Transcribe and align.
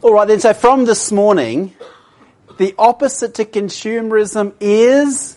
All 0.00 0.12
right, 0.12 0.28
then, 0.28 0.38
so 0.38 0.54
from 0.54 0.84
this 0.84 1.10
morning, 1.10 1.74
the 2.56 2.72
opposite 2.78 3.34
to 3.34 3.44
consumerism 3.44 4.54
is 4.60 5.36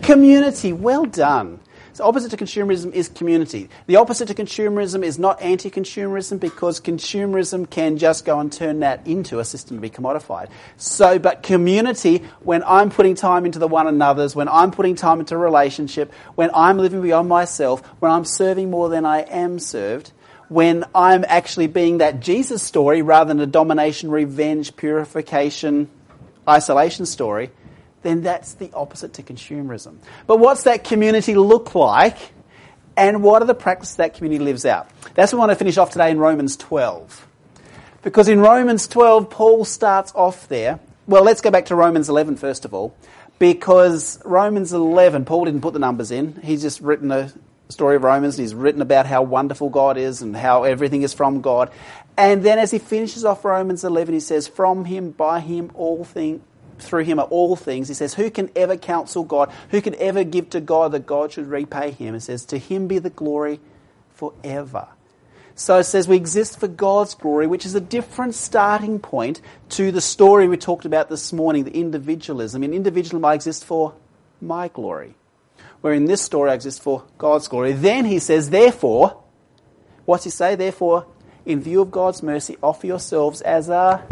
community. 0.00 0.72
Well 0.72 1.04
done. 1.04 1.60
So, 1.92 2.04
opposite 2.04 2.30
to 2.30 2.38
consumerism 2.38 2.94
is 2.94 3.10
community. 3.10 3.68
The 3.86 3.96
opposite 3.96 4.28
to 4.28 4.34
consumerism 4.34 5.04
is 5.04 5.18
not 5.18 5.42
anti 5.42 5.68
consumerism 5.70 6.40
because 6.40 6.80
consumerism 6.80 7.68
can 7.68 7.98
just 7.98 8.24
go 8.24 8.40
and 8.40 8.50
turn 8.50 8.80
that 8.80 9.06
into 9.06 9.40
a 9.40 9.44
system 9.44 9.76
to 9.76 9.80
be 9.82 9.90
commodified. 9.90 10.48
So, 10.78 11.18
but 11.18 11.42
community, 11.42 12.24
when 12.40 12.64
I'm 12.64 12.88
putting 12.88 13.14
time 13.14 13.44
into 13.44 13.58
the 13.58 13.68
one 13.68 13.86
another's, 13.86 14.34
when 14.34 14.48
I'm 14.48 14.70
putting 14.70 14.94
time 14.94 15.20
into 15.20 15.34
a 15.34 15.38
relationship, 15.38 16.14
when 16.34 16.50
I'm 16.54 16.78
living 16.78 17.02
beyond 17.02 17.28
myself, 17.28 17.86
when 17.98 18.10
I'm 18.10 18.24
serving 18.24 18.70
more 18.70 18.88
than 18.88 19.04
I 19.04 19.18
am 19.20 19.58
served, 19.58 20.12
when 20.50 20.84
I'm 20.96 21.24
actually 21.28 21.68
being 21.68 21.98
that 21.98 22.18
Jesus 22.18 22.60
story 22.60 23.02
rather 23.02 23.28
than 23.28 23.40
a 23.40 23.46
domination, 23.46 24.10
revenge, 24.10 24.74
purification, 24.74 25.88
isolation 26.46 27.06
story, 27.06 27.50
then 28.02 28.22
that's 28.22 28.54
the 28.54 28.68
opposite 28.74 29.14
to 29.14 29.22
consumerism. 29.22 29.98
But 30.26 30.40
what's 30.40 30.64
that 30.64 30.82
community 30.82 31.36
look 31.36 31.76
like? 31.76 32.18
And 32.96 33.22
what 33.22 33.42
are 33.42 33.44
the 33.46 33.54
practices 33.54 33.96
that 33.96 34.14
community 34.14 34.44
lives 34.44 34.66
out? 34.66 34.90
That's 35.14 35.32
what 35.32 35.38
I 35.38 35.40
want 35.46 35.52
to 35.52 35.56
finish 35.56 35.78
off 35.78 35.92
today 35.92 36.10
in 36.10 36.18
Romans 36.18 36.56
12. 36.56 37.28
Because 38.02 38.28
in 38.28 38.40
Romans 38.40 38.88
12, 38.88 39.30
Paul 39.30 39.64
starts 39.64 40.12
off 40.16 40.48
there. 40.48 40.80
Well, 41.06 41.22
let's 41.22 41.40
go 41.40 41.52
back 41.52 41.66
to 41.66 41.76
Romans 41.76 42.08
11 42.08 42.36
first 42.36 42.64
of 42.64 42.74
all. 42.74 42.96
Because 43.38 44.20
Romans 44.24 44.72
11, 44.72 45.26
Paul 45.26 45.44
didn't 45.44 45.60
put 45.60 45.74
the 45.74 45.78
numbers 45.78 46.10
in. 46.10 46.40
He's 46.42 46.60
just 46.60 46.80
written 46.80 47.12
a 47.12 47.32
story 47.70 47.96
of 47.96 48.02
Romans. 48.02 48.36
He's 48.36 48.54
written 48.54 48.82
about 48.82 49.06
how 49.06 49.22
wonderful 49.22 49.68
God 49.68 49.96
is 49.96 50.22
and 50.22 50.36
how 50.36 50.64
everything 50.64 51.02
is 51.02 51.14
from 51.14 51.40
God. 51.40 51.70
And 52.16 52.42
then 52.42 52.58
as 52.58 52.70
he 52.70 52.78
finishes 52.78 53.24
off 53.24 53.44
Romans 53.44 53.84
11, 53.84 54.14
he 54.14 54.20
says, 54.20 54.48
From 54.48 54.84
him, 54.84 55.10
by 55.10 55.40
him, 55.40 55.70
all 55.74 56.04
things, 56.04 56.42
through 56.78 57.04
him 57.04 57.18
are 57.18 57.26
all 57.26 57.56
things. 57.56 57.88
He 57.88 57.94
says, 57.94 58.14
Who 58.14 58.30
can 58.30 58.50
ever 58.56 58.76
counsel 58.76 59.24
God? 59.24 59.52
Who 59.70 59.80
can 59.80 59.94
ever 59.96 60.24
give 60.24 60.50
to 60.50 60.60
God 60.60 60.92
that 60.92 61.06
God 61.06 61.32
should 61.32 61.46
repay 61.46 61.92
him? 61.92 62.14
He 62.14 62.20
says, 62.20 62.44
To 62.46 62.58
him 62.58 62.88
be 62.88 62.98
the 62.98 63.10
glory 63.10 63.60
forever. 64.14 64.88
So 65.54 65.76
it 65.76 65.84
says 65.84 66.08
we 66.08 66.16
exist 66.16 66.58
for 66.58 66.68
God's 66.68 67.14
glory, 67.14 67.46
which 67.46 67.66
is 67.66 67.74
a 67.74 67.80
different 67.80 68.34
starting 68.34 68.98
point 68.98 69.42
to 69.70 69.92
the 69.92 70.00
story 70.00 70.48
we 70.48 70.56
talked 70.56 70.86
about 70.86 71.10
this 71.10 71.34
morning, 71.34 71.64
the 71.64 71.78
individualism. 71.78 72.62
In 72.62 72.72
individualism, 72.72 73.24
I 73.26 73.34
exist 73.34 73.66
for 73.66 73.94
my 74.40 74.68
glory 74.68 75.16
where 75.80 75.92
in 75.92 76.04
this 76.04 76.22
story 76.22 76.52
exists 76.52 76.80
for 76.80 77.04
God's 77.18 77.48
glory. 77.48 77.72
Then 77.72 78.04
he 78.04 78.18
says, 78.18 78.50
therefore, 78.50 79.22
what's 80.04 80.24
he 80.24 80.30
say? 80.30 80.54
Therefore, 80.54 81.06
in 81.46 81.60
view 81.60 81.80
of 81.80 81.90
God's 81.90 82.22
mercy, 82.22 82.56
offer 82.62 82.86
yourselves 82.86 83.40
as 83.40 83.68
a 83.68 84.06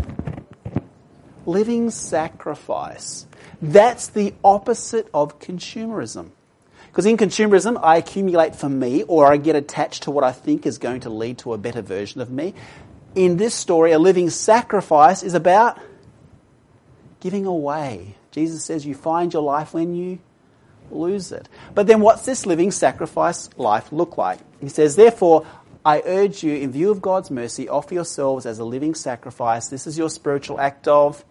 living 1.45 1.91
sacrifice. 1.91 3.27
That's 3.61 4.09
the 4.09 4.35
opposite 4.43 5.09
of 5.13 5.39
consumerism. 5.41 6.31
Because 6.87 7.07
in 7.07 7.17
consumerism, 7.17 7.79
I 7.83 7.99
accumulate 7.99 8.57
for 8.57 8.69
me 8.69 9.03
or 9.05 9.31
I 9.31 9.37
get 9.37 9.57
attached 9.57 10.05
to 10.05 10.11
what 10.11 10.25
I 10.25 10.33
think 10.33 10.67
is 10.67 10.79
going 10.79 11.01
to 11.01 11.11
lead 11.11 11.39
to 11.39 11.53
a 11.53 11.59
better 11.59 11.83
version 11.83 12.21
of 12.21 12.31
me. 12.31 12.55
In 13.15 13.37
this 13.37 13.55
story, 13.55 13.93
a 13.93 13.99
living 13.99 14.31
sacrifice 14.31 15.23
is 15.23 15.35
about 15.35 15.81
giving 17.21 17.47
away. 17.47 18.15
Jesus 18.31 18.65
says 18.65 18.87
you 18.87 18.95
find 18.95 19.33
your 19.33 19.43
life 19.43 19.75
when 19.75 19.95
you 19.95 20.19
lose 20.91 21.33
it. 21.33 21.49
But 21.75 21.87
then 21.87 22.01
what's 22.01 22.25
this 22.25 22.47
living 22.47 22.71
sacrifice 22.71 23.51
life 23.57 23.93
look 23.93 24.17
like? 24.19 24.39
He 24.61 24.69
says, 24.69 24.97
therefore, 24.97 25.47
I 25.85 26.03
urge 26.05 26.43
you, 26.43 26.55
in 26.55 26.73
view 26.73 26.91
of 26.91 27.01
God's 27.01 27.31
mercy, 27.31 27.69
offer 27.69 27.95
yourselves 27.95 28.47
as 28.47 28.59
a 28.59 28.65
living 28.65 28.95
sacrifice. 28.95 29.69
This 29.69 29.87
is 29.87 29.97
your 29.97 30.11
spiritual 30.11 30.61
act 30.61 30.89
of 30.89 31.25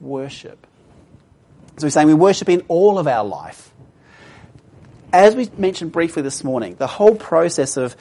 worship. 0.00 0.66
So 1.78 1.86
he's 1.86 1.94
saying 1.94 2.06
we 2.06 2.14
worship 2.14 2.48
in 2.48 2.62
all 2.68 2.98
of 2.98 3.06
our 3.08 3.24
life. 3.24 3.70
As 5.12 5.34
we 5.34 5.50
mentioned 5.56 5.92
briefly 5.92 6.22
this 6.22 6.44
morning, 6.44 6.76
the 6.76 6.86
whole 6.86 7.14
process 7.14 7.76
of 7.76 7.96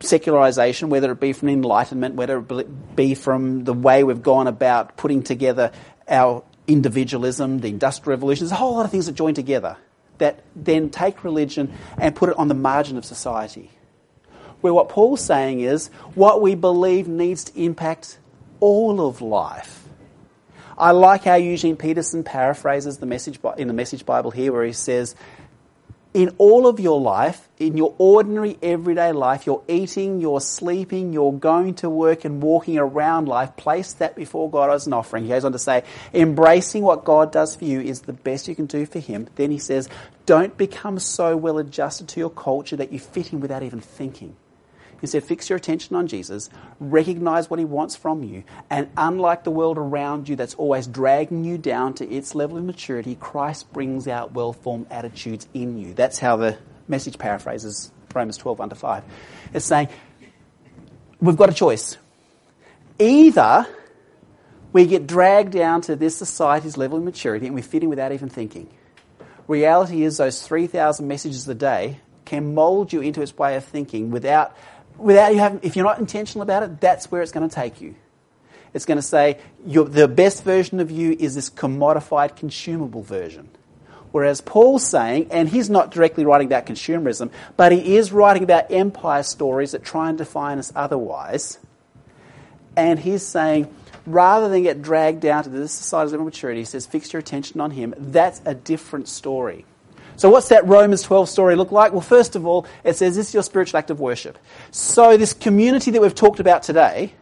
secularization, 0.00 0.90
whether 0.90 1.10
it 1.12 1.20
be 1.20 1.32
from 1.32 1.48
enlightenment, 1.48 2.14
whether 2.14 2.38
it 2.38 2.96
be 2.96 3.14
from 3.14 3.64
the 3.64 3.72
way 3.72 4.04
we've 4.04 4.22
gone 4.22 4.46
about 4.46 4.96
putting 4.96 5.22
together 5.22 5.72
our 6.08 6.44
individualism, 6.68 7.60
the 7.60 7.68
Industrial 7.68 8.16
Revolution. 8.16 8.44
There's 8.44 8.52
a 8.52 8.56
whole 8.56 8.74
lot 8.74 8.84
of 8.84 8.92
things 8.92 9.06
that 9.06 9.12
join 9.12 9.34
together 9.34 9.76
that 10.18 10.44
then 10.54 10.90
take 10.90 11.24
religion 11.24 11.72
and 11.96 12.14
put 12.14 12.28
it 12.28 12.38
on 12.38 12.48
the 12.48 12.54
margin 12.54 12.96
of 12.96 13.04
society. 13.04 13.70
Where 14.60 14.74
what 14.74 14.88
Paul's 14.88 15.24
saying 15.24 15.60
is 15.60 15.88
what 16.14 16.42
we 16.42 16.54
believe 16.54 17.08
needs 17.08 17.44
to 17.44 17.60
impact 17.60 18.18
all 18.60 19.06
of 19.06 19.20
life. 19.20 19.84
I 20.76 20.92
like 20.92 21.24
how 21.24 21.34
Eugene 21.34 21.76
Peterson 21.76 22.22
paraphrases 22.22 22.98
the 22.98 23.06
message 23.06 23.40
in 23.56 23.66
the 23.66 23.74
Message 23.74 24.06
Bible 24.06 24.30
here, 24.30 24.52
where 24.52 24.64
he 24.64 24.72
says, 24.72 25.16
in 26.14 26.34
all 26.38 26.66
of 26.66 26.80
your 26.80 27.00
life, 27.00 27.48
in 27.58 27.76
your 27.76 27.94
ordinary 27.98 28.58
everyday 28.62 29.12
life, 29.12 29.46
you're 29.46 29.62
eating, 29.68 30.20
you're 30.20 30.40
sleeping, 30.40 31.12
you're 31.12 31.32
going 31.32 31.74
to 31.74 31.90
work 31.90 32.24
and 32.24 32.42
walking 32.42 32.78
around 32.78 33.28
life, 33.28 33.56
place 33.56 33.92
that 33.94 34.16
before 34.16 34.50
God 34.50 34.70
as 34.70 34.86
an 34.86 34.94
offering. 34.94 35.24
He 35.24 35.28
goes 35.30 35.44
on 35.44 35.52
to 35.52 35.58
say, 35.58 35.84
embracing 36.14 36.82
what 36.82 37.04
God 37.04 37.30
does 37.30 37.56
for 37.56 37.64
you 37.64 37.80
is 37.80 38.02
the 38.02 38.12
best 38.12 38.48
you 38.48 38.54
can 38.54 38.66
do 38.66 38.86
for 38.86 38.98
Him. 38.98 39.28
Then 39.36 39.50
he 39.50 39.58
says, 39.58 39.88
don't 40.24 40.56
become 40.56 40.98
so 40.98 41.36
well 41.36 41.58
adjusted 41.58 42.08
to 42.08 42.20
your 42.20 42.30
culture 42.30 42.76
that 42.76 42.92
you 42.92 42.98
fit 42.98 43.32
in 43.32 43.40
without 43.40 43.62
even 43.62 43.80
thinking. 43.80 44.36
Instead, 45.00 45.22
fix 45.22 45.48
your 45.48 45.56
attention 45.56 45.94
on 45.94 46.06
Jesus, 46.06 46.50
recognize 46.80 47.48
what 47.48 47.58
he 47.58 47.64
wants 47.64 47.94
from 47.94 48.22
you, 48.24 48.42
and 48.68 48.88
unlike 48.96 49.44
the 49.44 49.50
world 49.50 49.78
around 49.78 50.28
you 50.28 50.36
that's 50.36 50.54
always 50.54 50.86
dragging 50.86 51.44
you 51.44 51.56
down 51.56 51.94
to 51.94 52.08
its 52.10 52.34
level 52.34 52.56
of 52.58 52.64
maturity, 52.64 53.14
Christ 53.14 53.72
brings 53.72 54.08
out 54.08 54.32
well 54.32 54.52
formed 54.52 54.86
attitudes 54.90 55.46
in 55.54 55.78
you. 55.78 55.94
That's 55.94 56.18
how 56.18 56.36
the 56.36 56.58
message 56.88 57.18
paraphrases 57.18 57.92
Romans 58.14 58.36
12 58.36 58.60
under 58.60 58.74
5. 58.74 59.04
It's 59.54 59.64
saying, 59.64 59.88
we've 61.20 61.36
got 61.36 61.50
a 61.50 61.54
choice. 61.54 61.96
Either 62.98 63.66
we 64.72 64.86
get 64.86 65.06
dragged 65.06 65.52
down 65.52 65.82
to 65.82 65.96
this 65.96 66.16
society's 66.16 66.76
level 66.76 66.98
of 66.98 67.04
maturity 67.04 67.46
and 67.46 67.54
we 67.54 67.62
fit 67.62 67.82
in 67.82 67.88
without 67.88 68.12
even 68.12 68.28
thinking. 68.28 68.68
Reality 69.46 70.02
is, 70.02 70.18
those 70.18 70.46
3,000 70.46 71.06
messages 71.08 71.48
a 71.48 71.54
day 71.54 72.00
can 72.24 72.54
mold 72.54 72.92
you 72.92 73.00
into 73.00 73.22
its 73.22 73.36
way 73.38 73.56
of 73.56 73.64
thinking 73.64 74.10
without 74.10 74.54
without 74.98 75.32
you 75.32 75.38
having, 75.38 75.60
if 75.62 75.76
you're 75.76 75.84
not 75.84 75.98
intentional 75.98 76.42
about 76.42 76.62
it, 76.62 76.80
that's 76.80 77.10
where 77.10 77.22
it's 77.22 77.32
going 77.32 77.48
to 77.48 77.54
take 77.54 77.80
you. 77.80 77.94
It's 78.74 78.84
going 78.84 78.98
to 78.98 79.02
say 79.02 79.38
the 79.64 80.08
best 80.08 80.44
version 80.44 80.80
of 80.80 80.90
you 80.90 81.16
is 81.18 81.34
this 81.34 81.48
commodified, 81.48 82.36
consumable 82.36 83.02
version. 83.02 83.48
Whereas 84.10 84.40
Paul's 84.40 84.86
saying, 84.86 85.28
and 85.30 85.48
he's 85.48 85.68
not 85.68 85.90
directly 85.90 86.24
writing 86.24 86.46
about 86.46 86.66
consumerism, 86.66 87.30
but 87.56 87.72
he 87.72 87.96
is 87.96 88.12
writing 88.12 88.42
about 88.42 88.70
empire 88.70 89.22
stories 89.22 89.72
that 89.72 89.84
try 89.84 90.08
and 90.08 90.18
define 90.18 90.58
us 90.58 90.72
otherwise. 90.74 91.58
And 92.76 92.98
he's 92.98 93.22
saying, 93.22 93.74
rather 94.06 94.48
than 94.48 94.62
get 94.62 94.80
dragged 94.80 95.20
down 95.20 95.44
to 95.44 95.50
this 95.50 95.72
society's 95.72 96.12
level 96.12 96.26
of 96.26 96.32
maturity, 96.32 96.60
he 96.60 96.64
says, 96.64 96.86
fix 96.86 97.12
your 97.12 97.20
attention 97.20 97.60
on 97.60 97.70
him. 97.70 97.94
That's 97.98 98.40
a 98.44 98.54
different 98.54 99.08
story. 99.08 99.66
So 100.18 100.28
what's 100.30 100.48
that 100.48 100.66
Romans 100.66 101.02
12 101.02 101.28
story 101.28 101.54
look 101.54 101.70
like? 101.70 101.92
Well, 101.92 102.00
first 102.00 102.34
of 102.34 102.44
all, 102.44 102.66
it 102.82 102.96
says 102.96 103.14
this 103.14 103.28
is 103.28 103.34
your 103.34 103.44
spiritual 103.44 103.78
act 103.78 103.88
of 103.88 104.00
worship. 104.00 104.36
So 104.72 105.16
this 105.16 105.32
community 105.32 105.92
that 105.92 106.02
we've 106.02 106.14
talked 106.14 106.40
about 106.40 106.64
today, 106.64 107.14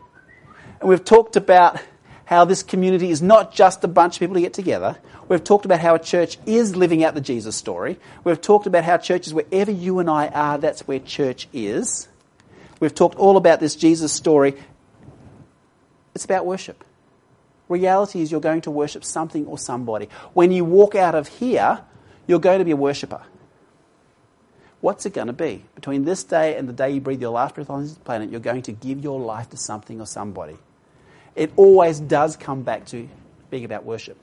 and 0.81 0.89
we've 0.89 1.05
talked 1.05 1.37
about 1.37 1.79
how 2.25 2.47
this 2.47 2.63
community 2.63 3.11
is 3.11 3.21
not 3.21 3.53
just 3.53 3.85
a 3.85 3.89
bunch 3.89 4.17
of 4.17 4.21
people 4.21 4.35
to 4.35 4.41
get 4.41 4.55
together. 4.55 4.97
We've 5.29 5.45
talked 5.45 5.67
about 5.67 5.81
how 5.81 5.97
a 5.97 5.99
church 5.99 6.39
is 6.47 6.75
living 6.75 7.05
out 7.05 7.15
the 7.15 7.21
Jesus 7.21 7.55
story. 7.55 7.99
We've 8.25 8.41
talked 8.41 8.67
about 8.67 8.83
how 8.83 8.97
churches, 8.97 9.35
wherever 9.35 9.71
you 9.71 9.99
and 9.99 10.09
I 10.09 10.29
are, 10.29 10.57
that's 10.57 10.89
where 10.89 10.99
church 10.99 11.49
is. 11.53 12.09
We've 12.81 12.95
talked 12.95 13.17
all 13.17 13.37
about 13.37 13.61
this 13.61 13.77
Jesus 13.77 14.11
story. 14.11 14.55
It's 16.15 16.25
about 16.25 16.47
worship. 16.47 16.83
Reality 17.69 18.23
is 18.23 18.33
you're 18.33 18.41
going 18.41 18.63
to 18.63 18.71
worship 18.71 19.05
something 19.05 19.45
or 19.45 19.59
somebody. 19.59 20.09
When 20.33 20.51
you 20.51 20.65
walk 20.65 20.95
out 20.95 21.15
of 21.15 21.29
here, 21.29 21.85
you're 22.27 22.41
going 22.41 22.59
to 22.59 22.65
be 22.65 22.73
a 22.73 22.77
worshipper. 22.77 23.23
What's 24.81 25.07
it 25.07 25.15
going 25.15 25.29
to 25.29 25.33
be? 25.33 25.65
Between 25.75 26.05
this 26.05 26.23
day 26.25 26.57
and 26.57 26.69
the 26.69 26.73
day 26.73 26.91
you 26.91 27.01
breathe 27.01 27.21
your 27.21 27.31
last 27.31 27.55
breath 27.55 27.71
on 27.71 27.83
this 27.83 27.95
planet, 27.95 28.31
you're 28.31 28.41
going 28.41 28.63
to 28.63 28.73
give 28.73 29.03
your 29.03 29.19
life 29.19 29.51
to 29.51 29.57
something 29.57 30.01
or 30.01 30.07
somebody. 30.07 30.57
It 31.35 31.53
always 31.57 31.99
does 31.99 32.37
come 32.37 32.63
back 32.63 32.87
to 32.87 33.09
being 33.51 33.65
about 33.65 33.85
worship. 33.85 34.19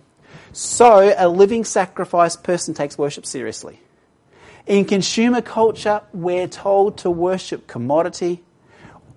So, 0.51 1.13
a 1.15 1.27
living 1.27 1.63
sacrifice 1.63 2.35
person 2.35 2.73
takes 2.73 2.97
worship 2.97 3.25
seriously. 3.25 3.79
In 4.65 4.85
consumer 4.85 5.41
culture, 5.41 6.01
we're 6.13 6.47
told 6.47 6.97
to 6.99 7.11
worship 7.11 7.67
commodity, 7.67 8.41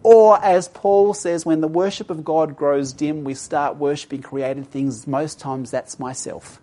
or 0.02 0.42
as 0.42 0.68
Paul 0.68 1.14
says, 1.14 1.46
when 1.46 1.60
the 1.60 1.68
worship 1.68 2.10
of 2.10 2.24
God 2.24 2.56
grows 2.56 2.92
dim, 2.92 3.24
we 3.24 3.34
start 3.34 3.76
worshipping 3.76 4.22
created 4.22 4.70
things. 4.70 5.06
Most 5.06 5.38
times 5.38 5.70
that's 5.70 5.98
myself 5.98 6.60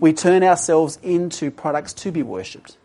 we 0.00 0.12
turn 0.12 0.42
ourselves 0.42 0.98
into 1.02 1.50
products 1.50 1.92
to 1.92 2.12
be 2.12 2.22
worshipped. 2.22 2.76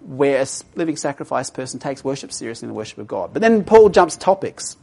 Where 0.00 0.42
a 0.42 0.46
living 0.74 0.96
sacrifice 0.96 1.50
person 1.50 1.80
takes 1.80 2.04
worship 2.04 2.32
seriously 2.32 2.66
in 2.66 2.70
the 2.70 2.74
worship 2.74 2.98
of 2.98 3.06
God. 3.06 3.32
But 3.32 3.42
then 3.42 3.64
Paul 3.64 3.88
jumps 3.88 4.16
topics. 4.16 4.76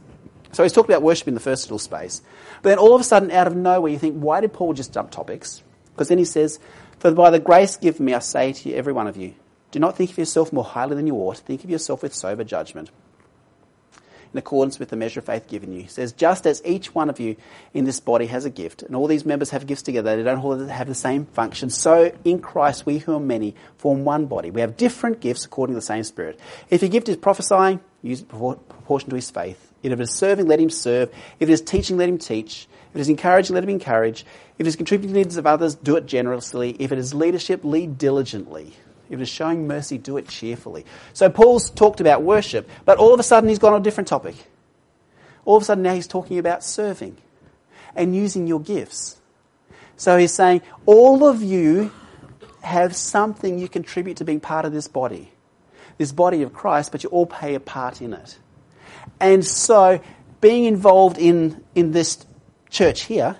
So 0.52 0.62
he's 0.62 0.72
talking 0.72 0.92
about 0.92 1.02
worship 1.02 1.28
in 1.28 1.34
the 1.34 1.40
first 1.40 1.66
little 1.66 1.78
space. 1.78 2.22
But 2.62 2.70
then 2.70 2.78
all 2.78 2.94
of 2.94 3.00
a 3.00 3.04
sudden, 3.04 3.30
out 3.30 3.46
of 3.46 3.56
nowhere, 3.56 3.90
you 3.90 3.98
think, 3.98 4.16
why 4.16 4.40
did 4.40 4.52
Paul 4.52 4.74
just 4.74 4.92
jump 4.92 5.10
topics? 5.10 5.62
Because 5.92 6.08
then 6.08 6.18
he 6.18 6.24
says, 6.24 6.58
For 6.98 7.10
by 7.12 7.30
the 7.30 7.38
grace 7.38 7.76
given 7.76 8.04
me, 8.04 8.14
I 8.14 8.18
say 8.18 8.52
to 8.52 8.68
you, 8.68 8.74
every 8.74 8.92
one 8.92 9.06
of 9.06 9.16
you, 9.16 9.34
do 9.70 9.78
not 9.78 9.96
think 9.96 10.10
of 10.10 10.18
yourself 10.18 10.52
more 10.52 10.64
highly 10.64 10.96
than 10.96 11.06
you 11.06 11.14
ought. 11.14 11.38
Think 11.38 11.64
of 11.64 11.70
yourself 11.70 12.02
with 12.02 12.14
sober 12.14 12.44
judgment 12.44 12.90
in 14.32 14.38
accordance 14.38 14.78
with 14.78 14.88
the 14.88 14.96
measure 14.96 15.20
of 15.20 15.26
faith 15.26 15.46
given 15.46 15.72
you. 15.72 15.82
He 15.82 15.88
says, 15.88 16.12
just 16.12 16.46
as 16.46 16.62
each 16.64 16.94
one 16.94 17.10
of 17.10 17.20
you 17.20 17.36
in 17.74 17.84
this 17.84 18.00
body 18.00 18.26
has 18.26 18.44
a 18.44 18.50
gift, 18.50 18.82
and 18.82 18.96
all 18.96 19.06
these 19.06 19.26
members 19.26 19.50
have 19.50 19.66
gifts 19.66 19.82
together, 19.82 20.16
they 20.16 20.22
don't 20.22 20.42
all 20.42 20.58
have 20.58 20.88
the 20.88 20.94
same 20.94 21.26
function. 21.26 21.70
So 21.70 22.12
in 22.24 22.40
Christ, 22.40 22.86
we 22.86 22.98
who 22.98 23.14
are 23.14 23.20
many 23.20 23.54
form 23.78 24.04
one 24.04 24.26
body. 24.26 24.50
We 24.50 24.60
have 24.60 24.76
different 24.76 25.20
gifts 25.20 25.44
according 25.44 25.74
to 25.74 25.78
the 25.78 25.86
same 25.86 26.04
Spirit. 26.04 26.40
If 26.70 26.82
your 26.82 26.90
gift 26.90 27.08
is 27.08 27.16
prophesying, 27.16 27.80
use 28.02 28.22
it 28.22 28.28
proportion 28.28 29.10
to 29.10 29.16
his 29.16 29.30
faith. 29.30 29.72
If 29.82 29.92
it 29.92 30.00
is 30.00 30.10
serving, 30.12 30.46
let 30.46 30.60
him 30.60 30.70
serve. 30.70 31.10
If 31.40 31.48
it 31.48 31.52
is 31.52 31.60
teaching, 31.60 31.96
let 31.96 32.08
him 32.08 32.18
teach. 32.18 32.68
If 32.90 32.96
it 32.96 33.00
is 33.00 33.08
encouraging, 33.08 33.54
let 33.54 33.64
him 33.64 33.70
encourage. 33.70 34.24
If 34.58 34.66
it 34.66 34.66
is 34.66 34.76
contributing 34.76 35.10
to 35.10 35.14
the 35.14 35.24
needs 35.24 35.36
of 35.36 35.46
others, 35.46 35.74
do 35.74 35.96
it 35.96 36.06
generously. 36.06 36.76
If 36.78 36.92
it 36.92 36.98
is 36.98 37.14
leadership, 37.14 37.64
lead 37.64 37.98
diligently. 37.98 38.74
If 39.12 39.18
it 39.18 39.22
is 39.22 39.28
showing 39.28 39.66
mercy, 39.66 39.98
do 39.98 40.16
it 40.16 40.26
cheerfully. 40.26 40.86
So 41.12 41.28
Paul's 41.28 41.70
talked 41.70 42.00
about 42.00 42.22
worship, 42.22 42.68
but 42.86 42.96
all 42.96 43.12
of 43.12 43.20
a 43.20 43.22
sudden 43.22 43.48
he's 43.48 43.58
gone 43.58 43.74
on 43.74 43.82
a 43.82 43.84
different 43.84 44.08
topic. 44.08 44.34
All 45.44 45.56
of 45.58 45.62
a 45.62 45.66
sudden 45.66 45.82
now 45.82 45.94
he's 45.94 46.06
talking 46.06 46.38
about 46.38 46.64
serving 46.64 47.18
and 47.94 48.16
using 48.16 48.46
your 48.46 48.58
gifts. 48.58 49.20
So 49.98 50.16
he's 50.16 50.32
saying, 50.32 50.62
all 50.86 51.24
of 51.24 51.42
you 51.42 51.92
have 52.62 52.96
something 52.96 53.58
you 53.58 53.68
contribute 53.68 54.16
to 54.16 54.24
being 54.24 54.40
part 54.40 54.64
of 54.64 54.72
this 54.72 54.88
body, 54.88 55.30
this 55.98 56.10
body 56.10 56.40
of 56.40 56.54
Christ, 56.54 56.90
but 56.90 57.04
you 57.04 57.10
all 57.10 57.26
play 57.26 57.54
a 57.54 57.60
part 57.60 58.00
in 58.00 58.14
it. 58.14 58.38
And 59.20 59.44
so 59.44 60.00
being 60.40 60.64
involved 60.64 61.18
in, 61.18 61.62
in 61.74 61.92
this 61.92 62.24
church 62.70 63.02
here, 63.02 63.36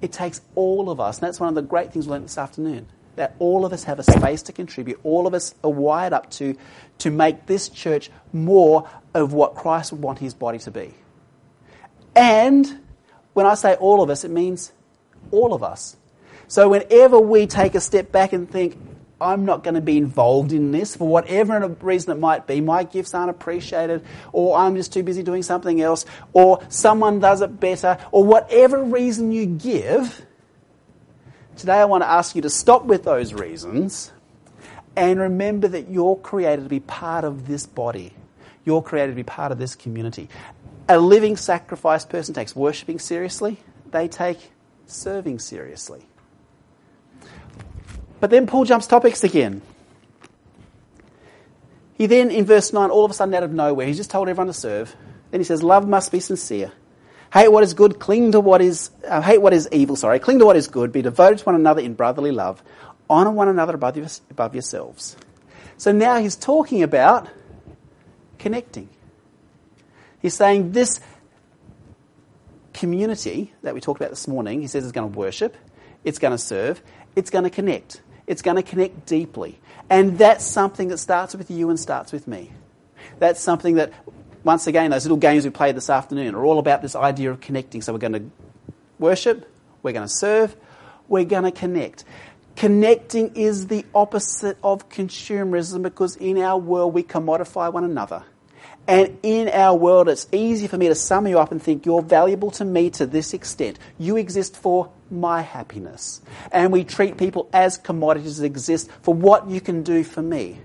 it 0.00 0.10
takes 0.10 0.40
all 0.56 0.90
of 0.90 0.98
us. 0.98 1.18
And 1.18 1.28
that's 1.28 1.38
one 1.38 1.48
of 1.48 1.54
the 1.54 1.62
great 1.62 1.92
things 1.92 2.06
we 2.06 2.12
learned 2.12 2.24
this 2.24 2.38
afternoon 2.38 2.88
that 3.18 3.34
all 3.38 3.64
of 3.64 3.72
us 3.72 3.84
have 3.84 3.98
a 3.98 4.02
space 4.02 4.42
to 4.42 4.52
contribute. 4.52 4.98
All 5.04 5.26
of 5.26 5.34
us 5.34 5.54
are 5.62 5.70
wired 5.70 6.12
up 6.12 6.30
to, 6.32 6.56
to 6.98 7.10
make 7.10 7.46
this 7.46 7.68
church 7.68 8.10
more 8.32 8.88
of 9.14 9.32
what 9.32 9.54
Christ 9.54 9.92
would 9.92 10.00
want 10.00 10.18
his 10.18 10.34
body 10.34 10.58
to 10.60 10.70
be. 10.70 10.94
And 12.16 12.80
when 13.34 13.46
I 13.46 13.54
say 13.54 13.74
all 13.74 14.02
of 14.02 14.10
us, 14.10 14.24
it 14.24 14.30
means 14.30 14.72
all 15.30 15.52
of 15.52 15.62
us. 15.62 15.96
So 16.48 16.68
whenever 16.68 17.20
we 17.20 17.46
take 17.46 17.74
a 17.74 17.80
step 17.80 18.10
back 18.10 18.32
and 18.32 18.50
think, 18.50 18.78
I'm 19.20 19.44
not 19.44 19.64
going 19.64 19.74
to 19.74 19.80
be 19.80 19.96
involved 19.96 20.52
in 20.52 20.70
this 20.70 20.94
for 20.94 21.08
whatever 21.08 21.68
reason 21.80 22.12
it 22.12 22.20
might 22.20 22.46
be. 22.46 22.60
My 22.60 22.84
gifts 22.84 23.14
aren't 23.14 23.30
appreciated, 23.30 24.04
or 24.32 24.56
I'm 24.56 24.76
just 24.76 24.92
too 24.92 25.02
busy 25.02 25.22
doing 25.24 25.42
something 25.42 25.80
else, 25.80 26.06
or 26.32 26.62
someone 26.68 27.18
does 27.18 27.42
it 27.42 27.58
better, 27.58 27.98
or 28.12 28.22
whatever 28.22 28.82
reason 28.82 29.32
you 29.32 29.46
give, 29.46 30.24
Today 31.58 31.74
I 31.74 31.86
want 31.86 32.04
to 32.04 32.08
ask 32.08 32.36
you 32.36 32.42
to 32.42 32.50
stop 32.50 32.84
with 32.84 33.02
those 33.02 33.34
reasons 33.34 34.12
and 34.94 35.18
remember 35.18 35.66
that 35.66 35.90
you're 35.90 36.14
created 36.14 36.62
to 36.62 36.68
be 36.68 36.78
part 36.78 37.24
of 37.24 37.48
this 37.48 37.66
body. 37.66 38.14
You're 38.64 38.80
created 38.80 39.10
to 39.10 39.16
be 39.16 39.24
part 39.24 39.50
of 39.50 39.58
this 39.58 39.74
community. 39.74 40.28
A 40.88 41.00
living 41.00 41.36
sacrifice 41.36 42.04
person 42.04 42.32
takes 42.32 42.54
worshipping 42.54 43.00
seriously, 43.00 43.56
they 43.90 44.06
take 44.06 44.52
serving 44.86 45.40
seriously. 45.40 46.06
But 48.20 48.30
then 48.30 48.46
Paul 48.46 48.64
jumps 48.64 48.86
topics 48.86 49.24
again. 49.24 49.60
He 51.94 52.06
then, 52.06 52.30
in 52.30 52.44
verse 52.44 52.72
9, 52.72 52.88
all 52.88 53.04
of 53.04 53.10
a 53.10 53.14
sudden 53.14 53.34
out 53.34 53.42
of 53.42 53.52
nowhere, 53.52 53.84
he's 53.84 53.96
just 53.96 54.10
told 54.10 54.28
everyone 54.28 54.46
to 54.46 54.52
serve. 54.52 54.94
Then 55.32 55.40
he 55.40 55.44
says, 55.44 55.64
Love 55.64 55.88
must 55.88 56.12
be 56.12 56.20
sincere. 56.20 56.70
Hate 57.32 57.48
what 57.48 57.62
is 57.62 57.74
good, 57.74 57.98
cling 57.98 58.32
to 58.32 58.40
what 58.40 58.62
is, 58.62 58.90
uh, 59.06 59.20
hate 59.20 59.38
what 59.38 59.52
is 59.52 59.68
evil, 59.70 59.96
sorry, 59.96 60.18
cling 60.18 60.38
to 60.38 60.46
what 60.46 60.56
is 60.56 60.68
good, 60.68 60.92
be 60.92 61.02
devoted 61.02 61.38
to 61.38 61.44
one 61.44 61.54
another 61.54 61.82
in 61.82 61.94
brotherly 61.94 62.32
love, 62.32 62.62
honour 63.10 63.30
one 63.30 63.48
another 63.48 63.74
above, 63.74 63.96
your, 63.96 64.06
above 64.30 64.54
yourselves. 64.54 65.16
So 65.76 65.92
now 65.92 66.18
he's 66.18 66.36
talking 66.36 66.82
about 66.82 67.28
connecting. 68.38 68.88
He's 70.20 70.34
saying 70.34 70.72
this 70.72 71.00
community 72.72 73.52
that 73.62 73.74
we 73.74 73.80
talked 73.80 74.00
about 74.00 74.10
this 74.10 74.26
morning, 74.26 74.60
he 74.60 74.66
says 74.66 74.84
is 74.84 74.92
going 74.92 75.12
to 75.12 75.18
worship, 75.18 75.56
it's 76.04 76.18
going 76.18 76.32
to 76.32 76.38
serve, 76.38 76.82
it's 77.14 77.30
going 77.30 77.44
to 77.44 77.50
connect. 77.50 78.00
It's 78.26 78.42
going 78.42 78.56
to 78.56 78.62
connect 78.62 79.06
deeply. 79.06 79.58
And 79.88 80.18
that's 80.18 80.44
something 80.44 80.88
that 80.88 80.98
starts 80.98 81.34
with 81.34 81.50
you 81.50 81.70
and 81.70 81.80
starts 81.80 82.12
with 82.12 82.28
me. 82.28 82.52
That's 83.18 83.40
something 83.40 83.76
that 83.76 83.92
once 84.44 84.66
again, 84.66 84.90
those 84.90 85.04
little 85.04 85.18
games 85.18 85.44
we 85.44 85.50
played 85.50 85.76
this 85.76 85.90
afternoon 85.90 86.34
are 86.34 86.44
all 86.44 86.58
about 86.58 86.82
this 86.82 86.94
idea 86.94 87.30
of 87.30 87.40
connecting. 87.40 87.82
So 87.82 87.92
we're 87.92 87.98
going 87.98 88.12
to 88.12 88.30
worship, 88.98 89.50
we're 89.82 89.92
going 89.92 90.06
to 90.06 90.12
serve, 90.14 90.56
we're 91.08 91.24
going 91.24 91.44
to 91.44 91.52
connect. 91.52 92.04
Connecting 92.56 93.36
is 93.36 93.68
the 93.68 93.84
opposite 93.94 94.58
of 94.62 94.88
consumerism 94.88 95.82
because 95.82 96.16
in 96.16 96.38
our 96.38 96.58
world 96.58 96.92
we 96.92 97.02
commodify 97.02 97.72
one 97.72 97.84
another. 97.84 98.24
And 98.88 99.18
in 99.22 99.48
our 99.50 99.76
world, 99.76 100.08
it's 100.08 100.26
easy 100.32 100.66
for 100.66 100.78
me 100.78 100.88
to 100.88 100.94
sum 100.94 101.26
you 101.26 101.38
up 101.38 101.52
and 101.52 101.62
think 101.62 101.84
you're 101.84 102.02
valuable 102.02 102.50
to 102.52 102.64
me 102.64 102.88
to 102.90 103.06
this 103.06 103.34
extent. 103.34 103.78
You 103.98 104.16
exist 104.16 104.56
for 104.56 104.90
my 105.10 105.42
happiness. 105.42 106.22
And 106.50 106.72
we 106.72 106.84
treat 106.84 107.18
people 107.18 107.50
as 107.52 107.76
commodities 107.76 108.38
that 108.38 108.46
exist 108.46 108.90
for 109.02 109.14
what 109.14 109.48
you 109.50 109.60
can 109.60 109.82
do 109.82 110.02
for 110.04 110.22
me 110.22 110.58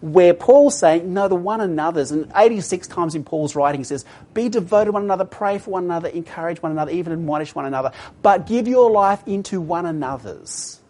where 0.00 0.32
Paul's 0.32 0.78
saying, 0.78 1.12
no, 1.12 1.28
the 1.28 1.34
one 1.34 1.60
another's. 1.60 2.10
And 2.10 2.30
86 2.34 2.86
times 2.88 3.14
in 3.14 3.24
Paul's 3.24 3.54
writing, 3.54 3.84
says, 3.84 4.04
be 4.32 4.48
devoted 4.48 4.86
to 4.86 4.92
one 4.92 5.02
another, 5.02 5.24
pray 5.24 5.58
for 5.58 5.72
one 5.72 5.84
another, 5.84 6.08
encourage 6.08 6.62
one 6.62 6.72
another, 6.72 6.90
even 6.92 7.12
admonish 7.12 7.54
one 7.54 7.66
another, 7.66 7.92
but 8.22 8.46
give 8.46 8.66
your 8.66 8.90
life 8.90 9.22
into 9.26 9.60
one 9.60 9.86
another's. 9.86 10.80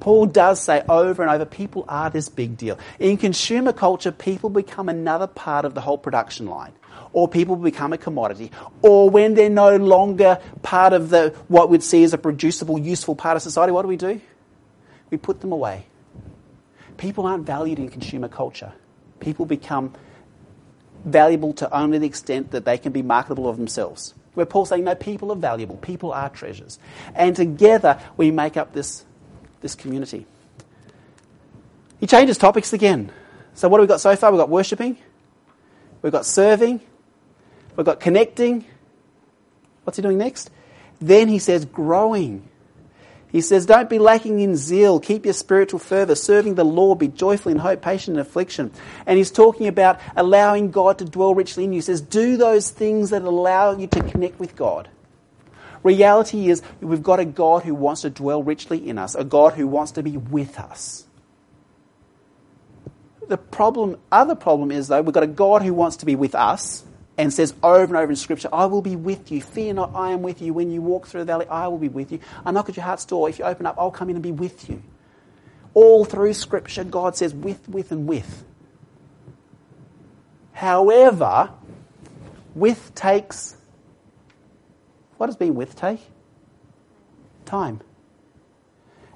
Paul 0.00 0.26
does 0.26 0.60
say 0.60 0.82
over 0.88 1.22
and 1.22 1.30
over, 1.30 1.46
people 1.46 1.84
are 1.88 2.10
this 2.10 2.28
big 2.28 2.56
deal. 2.58 2.78
In 2.98 3.16
consumer 3.16 3.72
culture, 3.72 4.12
people 4.12 4.50
become 4.50 4.88
another 4.88 5.26
part 5.26 5.64
of 5.64 5.74
the 5.74 5.80
whole 5.80 5.96
production 5.96 6.46
line. 6.46 6.72
Or 7.12 7.28
people 7.28 7.56
become 7.56 7.94
a 7.94 7.98
commodity. 7.98 8.50
Or 8.82 9.08
when 9.08 9.32
they're 9.32 9.48
no 9.48 9.76
longer 9.76 10.38
part 10.62 10.92
of 10.92 11.08
the, 11.08 11.34
what 11.48 11.70
we'd 11.70 11.82
see 11.82 12.04
as 12.04 12.12
a 12.12 12.18
producible, 12.18 12.78
useful 12.78 13.14
part 13.14 13.36
of 13.36 13.42
society, 13.42 13.72
what 13.72 13.82
do 13.82 13.88
we 13.88 13.96
do? 13.96 14.20
We 15.08 15.16
put 15.16 15.40
them 15.40 15.52
away 15.52 15.86
people 16.96 17.26
aren't 17.26 17.46
valued 17.46 17.78
in 17.78 17.88
consumer 17.88 18.28
culture. 18.28 18.72
People 19.20 19.46
become 19.46 19.92
valuable 21.04 21.52
to 21.54 21.74
only 21.74 21.98
the 21.98 22.06
extent 22.06 22.50
that 22.50 22.64
they 22.64 22.78
can 22.78 22.92
be 22.92 23.02
marketable 23.02 23.48
of 23.48 23.56
themselves. 23.56 24.14
Where 24.34 24.44
Paul's 24.44 24.68
saying, 24.68 24.84
no, 24.84 24.94
people 24.94 25.32
are 25.32 25.36
valuable, 25.36 25.76
people 25.76 26.12
are 26.12 26.28
treasures. 26.28 26.78
And 27.14 27.34
together 27.34 28.00
we 28.16 28.30
make 28.30 28.56
up 28.56 28.72
this, 28.72 29.04
this 29.60 29.74
community. 29.74 30.26
He 32.00 32.06
changes 32.06 32.36
topics 32.36 32.72
again. 32.72 33.10
So, 33.54 33.68
what 33.68 33.80
have 33.80 33.84
we 33.84 33.88
got 33.88 34.02
so 34.02 34.14
far? 34.16 34.30
We've 34.30 34.38
got 34.38 34.50
worshipping, 34.50 34.98
we've 36.02 36.12
got 36.12 36.26
serving, 36.26 36.80
we've 37.76 37.86
got 37.86 38.00
connecting. 38.00 38.66
What's 39.84 39.96
he 39.96 40.02
doing 40.02 40.18
next? 40.18 40.50
Then 41.00 41.28
he 41.28 41.38
says, 41.38 41.64
growing. 41.64 42.48
He 43.36 43.42
says, 43.42 43.66
Don't 43.66 43.90
be 43.90 43.98
lacking 43.98 44.40
in 44.40 44.56
zeal. 44.56 44.98
Keep 44.98 45.26
your 45.26 45.34
spiritual 45.34 45.78
fervour, 45.78 46.14
serving 46.14 46.54
the 46.54 46.64
Lord. 46.64 47.00
Be 47.00 47.08
joyful 47.08 47.52
in 47.52 47.58
hope, 47.58 47.82
patient 47.82 48.16
in 48.16 48.20
affliction. 48.22 48.72
And 49.04 49.18
he's 49.18 49.30
talking 49.30 49.66
about 49.66 50.00
allowing 50.16 50.70
God 50.70 50.96
to 51.00 51.04
dwell 51.04 51.34
richly 51.34 51.64
in 51.64 51.74
you. 51.74 51.76
He 51.76 51.82
says, 51.82 52.00
Do 52.00 52.38
those 52.38 52.70
things 52.70 53.10
that 53.10 53.20
allow 53.20 53.76
you 53.76 53.88
to 53.88 54.02
connect 54.04 54.40
with 54.40 54.56
God. 54.56 54.88
Reality 55.82 56.48
is, 56.48 56.62
we've 56.80 57.02
got 57.02 57.20
a 57.20 57.26
God 57.26 57.62
who 57.62 57.74
wants 57.74 58.00
to 58.00 58.08
dwell 58.08 58.42
richly 58.42 58.88
in 58.88 58.96
us, 58.96 59.14
a 59.14 59.22
God 59.22 59.52
who 59.52 59.68
wants 59.68 59.92
to 59.92 60.02
be 60.02 60.16
with 60.16 60.58
us. 60.58 61.04
The 63.28 63.36
problem, 63.36 63.98
other 64.10 64.34
problem 64.34 64.70
is, 64.70 64.88
though, 64.88 65.02
we've 65.02 65.12
got 65.12 65.24
a 65.24 65.26
God 65.26 65.60
who 65.60 65.74
wants 65.74 65.96
to 65.98 66.06
be 66.06 66.16
with 66.16 66.34
us 66.34 66.85
and 67.18 67.32
says 67.32 67.54
over 67.62 67.94
and 67.94 67.96
over 67.96 68.10
in 68.10 68.16
Scripture, 68.16 68.48
I 68.52 68.66
will 68.66 68.82
be 68.82 68.96
with 68.96 69.32
you. 69.32 69.40
Fear 69.40 69.74
not, 69.74 69.92
I 69.94 70.10
am 70.10 70.22
with 70.22 70.42
you. 70.42 70.52
When 70.52 70.70
you 70.70 70.82
walk 70.82 71.06
through 71.06 71.20
the 71.20 71.26
valley, 71.26 71.46
I 71.48 71.68
will 71.68 71.78
be 71.78 71.88
with 71.88 72.12
you. 72.12 72.20
I 72.44 72.50
knock 72.50 72.68
at 72.68 72.76
your 72.76 72.84
heart's 72.84 73.04
door. 73.04 73.28
If 73.28 73.38
you 73.38 73.44
open 73.44 73.66
up, 73.66 73.76
I'll 73.78 73.90
come 73.90 74.10
in 74.10 74.16
and 74.16 74.22
be 74.22 74.32
with 74.32 74.68
you. 74.68 74.82
All 75.72 76.04
through 76.04 76.34
Scripture, 76.34 76.84
God 76.84 77.16
says 77.16 77.34
with, 77.34 77.68
with, 77.68 77.90
and 77.92 78.06
with. 78.06 78.44
However, 80.52 81.50
with 82.54 82.94
takes. 82.94 83.56
What 85.18 85.26
does 85.26 85.36
being 85.36 85.54
with 85.54 85.76
take? 85.76 86.00
Time. 87.44 87.80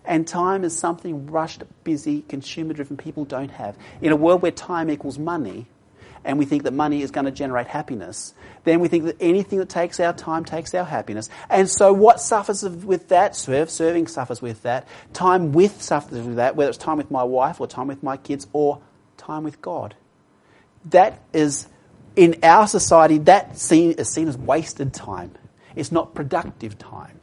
And 0.04 0.26
time 0.26 0.64
is 0.64 0.76
something 0.76 1.30
rushed, 1.30 1.62
busy, 1.84 2.22
consumer 2.22 2.72
driven 2.72 2.96
people 2.96 3.24
don't 3.24 3.50
have. 3.50 3.76
In 4.00 4.12
a 4.12 4.16
world 4.16 4.42
where 4.42 4.50
time 4.50 4.90
equals 4.90 5.18
money, 5.18 5.66
and 6.24 6.38
we 6.38 6.44
think 6.44 6.64
that 6.64 6.72
money 6.72 7.02
is 7.02 7.10
going 7.10 7.24
to 7.24 7.30
generate 7.30 7.66
happiness, 7.66 8.34
then 8.64 8.80
we 8.80 8.88
think 8.88 9.04
that 9.04 9.16
anything 9.20 9.58
that 9.58 9.68
takes 9.68 9.98
our 10.00 10.12
time 10.12 10.44
takes 10.44 10.74
our 10.74 10.84
happiness. 10.84 11.30
And 11.48 11.68
so 11.68 11.92
what 11.92 12.20
suffers 12.20 12.62
with 12.62 13.08
that? 13.08 13.34
Serve, 13.34 13.70
serving 13.70 14.06
suffers 14.06 14.42
with 14.42 14.62
that. 14.62 14.86
Time 15.12 15.52
with 15.52 15.80
suffers 15.80 16.26
with 16.26 16.36
that, 16.36 16.56
whether 16.56 16.68
it's 16.68 16.78
time 16.78 16.98
with 16.98 17.10
my 17.10 17.24
wife 17.24 17.60
or 17.60 17.66
time 17.66 17.86
with 17.86 18.02
my 18.02 18.16
kids 18.16 18.46
or 18.52 18.80
time 19.16 19.44
with 19.44 19.62
God. 19.62 19.94
That 20.86 21.22
is 21.32 21.68
in 22.16 22.36
our 22.42 22.66
society, 22.66 23.18
that 23.18 23.58
seen, 23.58 23.92
is 23.92 24.08
seen 24.08 24.28
as 24.28 24.36
wasted 24.36 24.92
time. 24.92 25.32
It's 25.74 25.92
not 25.92 26.14
productive 26.14 26.78
time. 26.78 27.20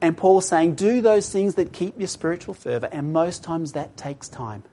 And 0.00 0.16
Paul's 0.16 0.48
saying, 0.48 0.74
do 0.74 1.00
those 1.00 1.30
things 1.30 1.54
that 1.54 1.72
keep 1.72 1.98
your 1.98 2.08
spiritual 2.08 2.54
fervour, 2.54 2.88
and 2.90 3.12
most 3.12 3.44
times 3.44 3.72
that 3.72 3.96
takes 3.96 4.28
time. 4.28 4.64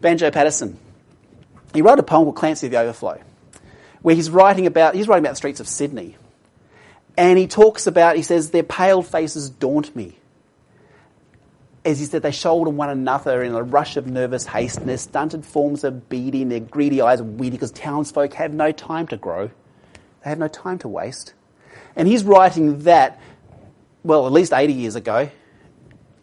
Banjo 0.00 0.30
Paterson, 0.30 0.78
he 1.74 1.82
wrote 1.82 1.98
a 1.98 2.02
poem 2.02 2.24
called 2.24 2.36
Clancy 2.36 2.68
the 2.68 2.78
Overflow, 2.78 3.20
where 4.00 4.14
he's 4.14 4.30
writing 4.30 4.66
about, 4.66 4.94
he's 4.94 5.06
writing 5.06 5.24
about 5.24 5.32
the 5.32 5.36
streets 5.36 5.60
of 5.60 5.68
Sydney. 5.68 6.16
And 7.16 7.38
he 7.38 7.46
talks 7.46 7.86
about, 7.86 8.16
he 8.16 8.22
says, 8.22 8.50
their 8.50 8.62
pale 8.62 9.02
faces 9.02 9.50
daunt 9.50 9.94
me 9.94 10.16
as 11.84 11.98
he 11.98 12.06
said, 12.06 12.22
they 12.22 12.30
shoulder 12.30 12.70
one 12.70 12.88
another 12.88 13.42
in 13.42 13.54
a 13.54 13.62
rush 13.62 13.96
of 13.96 14.06
nervous 14.06 14.46
haste, 14.46 14.78
and 14.78 14.88
their 14.88 14.96
stunted 14.96 15.44
forms 15.44 15.84
are 15.84 15.90
beady, 15.90 16.42
and 16.42 16.50
their 16.50 16.60
greedy 16.60 17.02
eyes 17.02 17.20
are 17.20 17.24
weedy, 17.24 17.56
because 17.56 17.72
townsfolk 17.72 18.32
have 18.34 18.54
no 18.54 18.72
time 18.72 19.06
to 19.08 19.16
grow. 19.16 19.48
They 20.22 20.30
have 20.30 20.38
no 20.38 20.48
time 20.48 20.78
to 20.78 20.88
waste. 20.88 21.34
And 21.94 22.08
he's 22.08 22.24
writing 22.24 22.80
that, 22.80 23.20
well, 24.02 24.26
at 24.26 24.32
least 24.32 24.52
80 24.52 24.72
years 24.72 24.96
ago. 24.96 25.30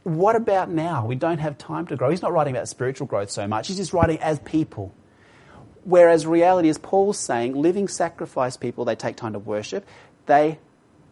What 0.04 0.36
about 0.36 0.70
now? 0.72 1.06
We 1.06 1.16
don't 1.16 1.38
have 1.38 1.60
time 1.60 1.86
to 1.88 1.96
grow. 1.96 2.10
He's 2.10 2.24
not 2.24 2.34
writing 2.34 2.56
about 2.56 2.68
spiritual 2.68 3.06
growth 3.06 3.30
so 3.30 3.48
much, 3.48 3.68
he's 3.68 3.78
just 3.78 3.94
writing 3.94 4.18
as 4.20 4.40
people. 4.40 4.94
Whereas 5.84 6.28
reality 6.28 6.70
is, 6.70 6.78
Paul's 6.78 7.18
saying, 7.18 7.56
living 7.56 7.88
sacrifice 7.88 8.58
people, 8.58 8.86
they 8.86 8.96
take 8.96 9.16
time 9.16 9.34
to 9.34 9.40
worship, 9.40 9.88
they 10.28 10.60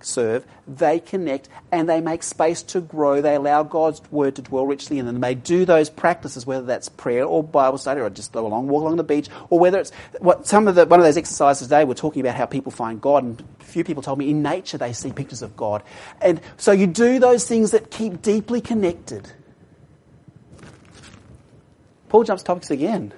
serve, 0.01 0.45
they 0.67 0.99
connect, 0.99 1.49
and 1.71 1.89
they 1.89 2.01
make 2.01 2.23
space 2.23 2.63
to 2.63 2.81
grow. 2.81 3.21
They 3.21 3.35
allow 3.35 3.63
God's 3.63 4.01
word 4.11 4.35
to 4.35 4.41
dwell 4.41 4.65
richly 4.65 4.99
in 4.99 5.05
them. 5.05 5.19
They 5.19 5.35
do 5.35 5.65
those 5.65 5.89
practices, 5.89 6.45
whether 6.45 6.65
that's 6.65 6.89
prayer 6.89 7.25
or 7.25 7.43
Bible 7.43 7.77
study 7.77 8.01
or 8.01 8.09
just 8.09 8.31
go 8.31 8.47
long 8.47 8.67
walk 8.67 8.81
along 8.81 8.97
the 8.97 9.03
beach, 9.03 9.27
or 9.49 9.59
whether 9.59 9.79
it's 9.79 9.91
what 10.19 10.47
some 10.47 10.67
of 10.67 10.75
the 10.75 10.85
one 10.85 10.99
of 10.99 11.05
those 11.05 11.17
exercises 11.17 11.67
today. 11.67 11.83
We're 11.83 11.95
talking 11.95 12.21
about 12.21 12.35
how 12.35 12.45
people 12.45 12.71
find 12.71 13.01
God, 13.01 13.23
and 13.23 13.43
a 13.59 13.63
few 13.63 13.83
people 13.83 14.03
told 14.03 14.19
me 14.19 14.29
in 14.29 14.41
nature 14.41 14.77
they 14.77 14.93
see 14.93 15.11
pictures 15.11 15.41
of 15.41 15.55
God, 15.57 15.83
and 16.21 16.39
so 16.57 16.71
you 16.71 16.87
do 16.87 17.19
those 17.19 17.47
things 17.47 17.71
that 17.71 17.91
keep 17.91 18.21
deeply 18.21 18.61
connected. 18.61 19.31
Paul 22.09 22.23
jumps 22.23 22.43
topics 22.43 22.71
again. 22.71 23.13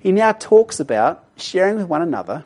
He 0.00 0.12
now 0.12 0.32
talks 0.32 0.80
about 0.80 1.24
sharing 1.36 1.76
with 1.76 1.86
one 1.86 2.02
another 2.02 2.44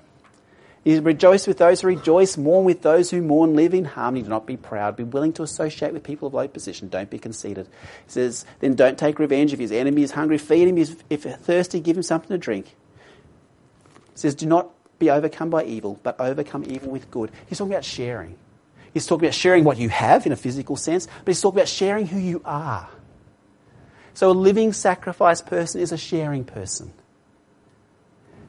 you 0.85 1.01
rejoice 1.01 1.47
with 1.47 1.57
those 1.57 1.81
who 1.81 1.89
rejoice, 1.89 2.37
mourn 2.37 2.67
with 2.67 2.83
those 2.83 3.11
who 3.11 3.23
mourn, 3.23 3.57
live 3.57 3.73
in 3.73 3.87
harmony, 3.87 4.23
do 4.23 4.29
not 4.29 4.47
be 4.47 4.59
proud, 4.59 4.97
be 4.97 5.03
willing 5.03 5.33
to 5.35 5.43
associate 5.43 5.95
with 5.95 6.03
people 6.03 6.29
of 6.29 6.35
low 6.35 6.47
position, 6.47 6.89
don't 6.89 7.09
be 7.09 7.19
conceited. 7.19 7.67
He 8.07 8.13
says, 8.13 8.45
then 8.61 8.75
don't 8.75 8.99
take 8.99 9.19
revenge. 9.19 9.55
If 9.55 9.59
his 9.59 9.73
enemy 9.73 10.03
is 10.03 10.11
hungry, 10.11 10.37
feed 10.37 10.69
him. 10.69 10.77
If 11.09 11.23
thirsty, 11.23 11.81
give 11.81 11.97
him 11.97 12.03
something 12.03 12.29
to 12.29 12.39
drink. 12.39 12.67
He 12.67 12.73
says, 14.17 14.35
do 14.35 14.45
not 14.45 14.71
be 14.99 15.11
overcome 15.11 15.49
by 15.49 15.65
evil, 15.65 15.99
but 16.03 16.21
overcome 16.21 16.65
evil 16.67 16.91
with 16.91 17.11
good. 17.11 17.31
He's 17.47 17.59
talking 17.59 17.73
about 17.73 17.85
sharing. 17.85 18.37
He's 18.93 19.07
talking 19.07 19.25
about 19.25 19.35
sharing 19.35 19.65
what 19.65 19.79
you 19.79 19.89
have 19.89 20.27
in 20.27 20.33
a 20.33 20.37
physical 20.37 20.77
sense, 20.77 21.07
but 21.07 21.29
he's 21.29 21.41
talking 21.41 21.61
about 21.61 21.69
sharing 21.69 22.07
who 22.07 22.19
you 22.19 22.43
are. 22.45 22.91
So 24.13 24.31
a 24.31 24.33
living 24.33 24.75
sacrifice 24.75 25.41
person 25.41 25.81
is 25.81 25.93
a 25.93 25.99
sharing 25.99 26.45
person. 26.45 26.93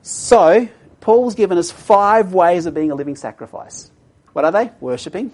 So, 0.07 0.69
Paul's 1.01 1.33
given 1.33 1.57
us 1.57 1.71
five 1.71 2.31
ways 2.31 2.67
of 2.67 2.75
being 2.75 2.91
a 2.91 2.95
living 2.95 3.15
sacrifice. 3.15 3.89
What 4.33 4.45
are 4.45 4.51
they? 4.51 4.69
Worshipping, 4.79 5.31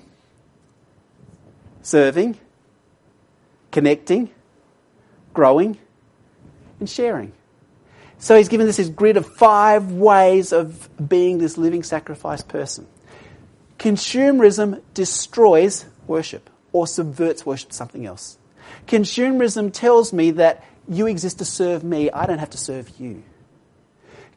serving, 1.82 2.40
connecting, 3.70 4.30
growing, 5.34 5.78
and 6.80 6.90
sharing. 6.90 7.34
So 8.18 8.38
he's 8.38 8.48
given 8.48 8.66
us 8.70 8.78
this 8.78 8.88
grid 8.88 9.18
of 9.18 9.26
five 9.26 9.92
ways 9.92 10.54
of 10.54 10.90
being 11.10 11.40
this 11.40 11.58
living 11.58 11.84
sacrifice 11.84 12.42
person. 12.42 12.88
Consumerism 13.78 14.82
destroys 14.94 15.86
worship 16.08 16.50
or 16.72 16.88
subverts 16.88 17.46
worship 17.46 17.72
to 17.72 17.76
something 17.76 18.06
else. 18.06 18.38
Consumerism 18.88 19.74
tells 19.74 20.14
me 20.14 20.32
that 20.32 20.64
you 20.88 21.08
exist 21.08 21.40
to 21.40 21.46
serve 21.46 21.84
me, 21.84 22.10
I 22.10 22.26
don't 22.26 22.40
have 22.40 22.52
to 22.52 22.58
serve 22.58 22.90
you. 22.98 23.24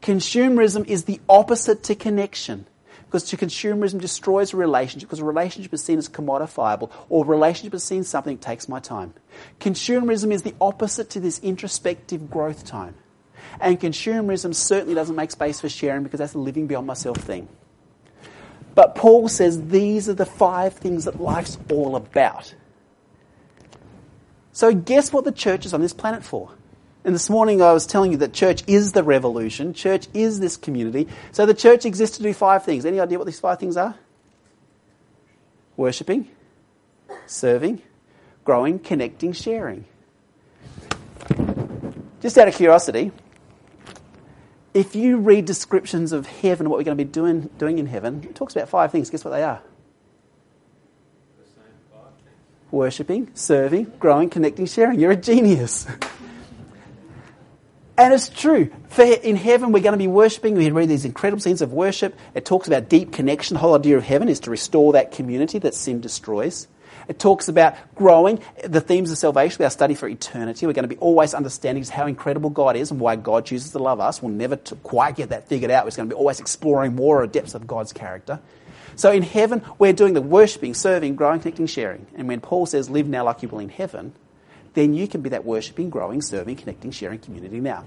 Consumerism 0.04 0.86
is 0.86 1.04
the 1.04 1.18
opposite 1.30 1.82
to 1.84 1.94
connection. 1.94 2.66
Because 3.06 3.24
to 3.30 3.36
consumerism 3.38 4.00
destroys 4.00 4.52
a 4.52 4.56
relationship 4.56 5.08
because 5.08 5.20
a 5.20 5.24
relationship 5.24 5.72
is 5.72 5.82
seen 5.82 5.98
as 5.98 6.08
commodifiable 6.08 6.90
or 7.08 7.24
a 7.24 7.28
relationship 7.28 7.72
is 7.72 7.84
seen 7.84 8.04
something 8.04 8.36
that 8.36 8.42
takes 8.42 8.68
my 8.68 8.80
time. 8.80 9.14
Consumerism 9.60 10.30
is 10.30 10.42
the 10.42 10.54
opposite 10.60 11.10
to 11.10 11.20
this 11.20 11.38
introspective 11.38 12.28
growth 12.28 12.66
time. 12.66 12.96
And 13.60 13.80
consumerism 13.80 14.54
certainly 14.54 14.94
doesn't 14.94 15.14
make 15.16 15.30
space 15.30 15.60
for 15.60 15.68
sharing 15.68 16.02
because 16.02 16.18
that's 16.18 16.34
a 16.34 16.38
living 16.38 16.66
beyond 16.66 16.86
myself 16.86 17.16
thing. 17.18 17.48
But 18.74 18.96
Paul 18.96 19.28
says 19.28 19.68
these 19.68 20.08
are 20.08 20.14
the 20.14 20.26
five 20.26 20.74
things 20.74 21.04
that 21.04 21.20
life's 21.20 21.56
all 21.70 21.96
about. 21.96 22.54
So 24.52 24.74
guess 24.74 25.12
what 25.12 25.24
the 25.24 25.32
church 25.32 25.64
is 25.64 25.72
on 25.72 25.80
this 25.80 25.92
planet 25.94 26.24
for? 26.24 26.50
And 27.04 27.14
this 27.14 27.28
morning 27.28 27.60
I 27.60 27.72
was 27.72 27.86
telling 27.86 28.12
you 28.12 28.16
that 28.18 28.32
church 28.32 28.64
is 28.66 28.92
the 28.92 29.02
revolution. 29.02 29.74
Church 29.74 30.08
is 30.14 30.40
this 30.40 30.56
community. 30.56 31.06
So 31.32 31.44
the 31.44 31.52
church 31.52 31.84
exists 31.84 32.16
to 32.16 32.22
do 32.22 32.32
five 32.32 32.64
things. 32.64 32.86
Any 32.86 32.98
idea 32.98 33.18
what 33.18 33.26
these 33.26 33.40
five 33.40 33.58
things 33.58 33.76
are? 33.76 33.94
Worshipping, 35.76 36.30
serving, 37.26 37.82
growing, 38.44 38.78
connecting, 38.78 39.32
sharing. 39.32 39.84
Just 42.22 42.38
out 42.38 42.48
of 42.48 42.54
curiosity, 42.54 43.12
if 44.72 44.96
you 44.96 45.18
read 45.18 45.44
descriptions 45.44 46.12
of 46.12 46.26
heaven, 46.26 46.70
what 46.70 46.78
we're 46.78 46.84
going 46.84 46.96
to 46.96 47.04
be 47.04 47.10
doing, 47.10 47.50
doing 47.58 47.78
in 47.78 47.86
heaven, 47.86 48.24
it 48.24 48.34
talks 48.34 48.56
about 48.56 48.70
five 48.70 48.90
things. 48.90 49.10
Guess 49.10 49.24
what 49.24 49.32
they 49.32 49.42
are? 49.42 49.60
Worshipping, 52.70 53.30
serving, 53.34 53.92
growing, 53.98 54.30
connecting, 54.30 54.64
sharing. 54.64 54.98
You're 54.98 55.12
a 55.12 55.16
genius. 55.16 55.86
And 57.96 58.12
it's 58.12 58.28
true. 58.28 58.72
For 58.88 59.04
in 59.04 59.36
heaven, 59.36 59.70
we're 59.70 59.82
going 59.82 59.92
to 59.92 59.98
be 59.98 60.08
worshipping. 60.08 60.54
We 60.54 60.70
read 60.70 60.88
these 60.88 61.04
incredible 61.04 61.40
scenes 61.40 61.62
of 61.62 61.72
worship. 61.72 62.18
It 62.34 62.44
talks 62.44 62.66
about 62.66 62.88
deep 62.88 63.12
connection. 63.12 63.54
The 63.54 63.60
whole 63.60 63.76
idea 63.76 63.96
of 63.96 64.02
heaven 64.02 64.28
is 64.28 64.40
to 64.40 64.50
restore 64.50 64.94
that 64.94 65.12
community 65.12 65.60
that 65.60 65.74
sin 65.74 66.00
destroys. 66.00 66.66
It 67.06 67.18
talks 67.18 67.48
about 67.48 67.76
growing 67.94 68.40
the 68.64 68.80
themes 68.80 69.12
of 69.12 69.18
salvation. 69.18 69.64
Are 69.64 69.70
study 69.70 69.94
for 69.94 70.08
eternity. 70.08 70.66
We're 70.66 70.72
going 70.72 70.88
to 70.88 70.94
be 70.94 70.96
always 70.96 71.34
understanding 71.34 71.84
how 71.84 72.06
incredible 72.06 72.50
God 72.50 72.76
is 72.76 72.90
and 72.90 72.98
why 72.98 73.14
God 73.14 73.46
chooses 73.46 73.72
to 73.72 73.78
love 73.78 74.00
us. 74.00 74.20
We'll 74.22 74.32
never 74.32 74.56
quite 74.56 75.14
get 75.16 75.28
that 75.28 75.48
figured 75.48 75.70
out. 75.70 75.84
We're 75.84 75.90
going 75.90 76.08
to 76.08 76.14
be 76.14 76.18
always 76.18 76.40
exploring 76.40 76.96
more 76.96 77.26
depths 77.26 77.54
of 77.54 77.66
God's 77.66 77.92
character. 77.92 78.40
So 78.96 79.12
in 79.12 79.22
heaven, 79.22 79.62
we're 79.78 79.92
doing 79.92 80.14
the 80.14 80.22
worshipping, 80.22 80.74
serving, 80.74 81.16
growing, 81.16 81.40
connecting, 81.40 81.66
sharing. 81.66 82.06
And 82.14 82.26
when 82.26 82.40
Paul 82.40 82.66
says, 82.66 82.88
live 82.88 83.06
now 83.06 83.24
like 83.24 83.42
you 83.42 83.48
will 83.48 83.58
in 83.58 83.68
heaven, 83.68 84.14
then 84.74 84.94
you 84.94 85.08
can 85.08 85.22
be 85.22 85.30
that 85.30 85.44
worshipping, 85.44 85.90
growing, 85.90 86.20
serving, 86.20 86.56
connecting, 86.56 86.90
sharing 86.90 87.18
community 87.18 87.60
now. 87.60 87.84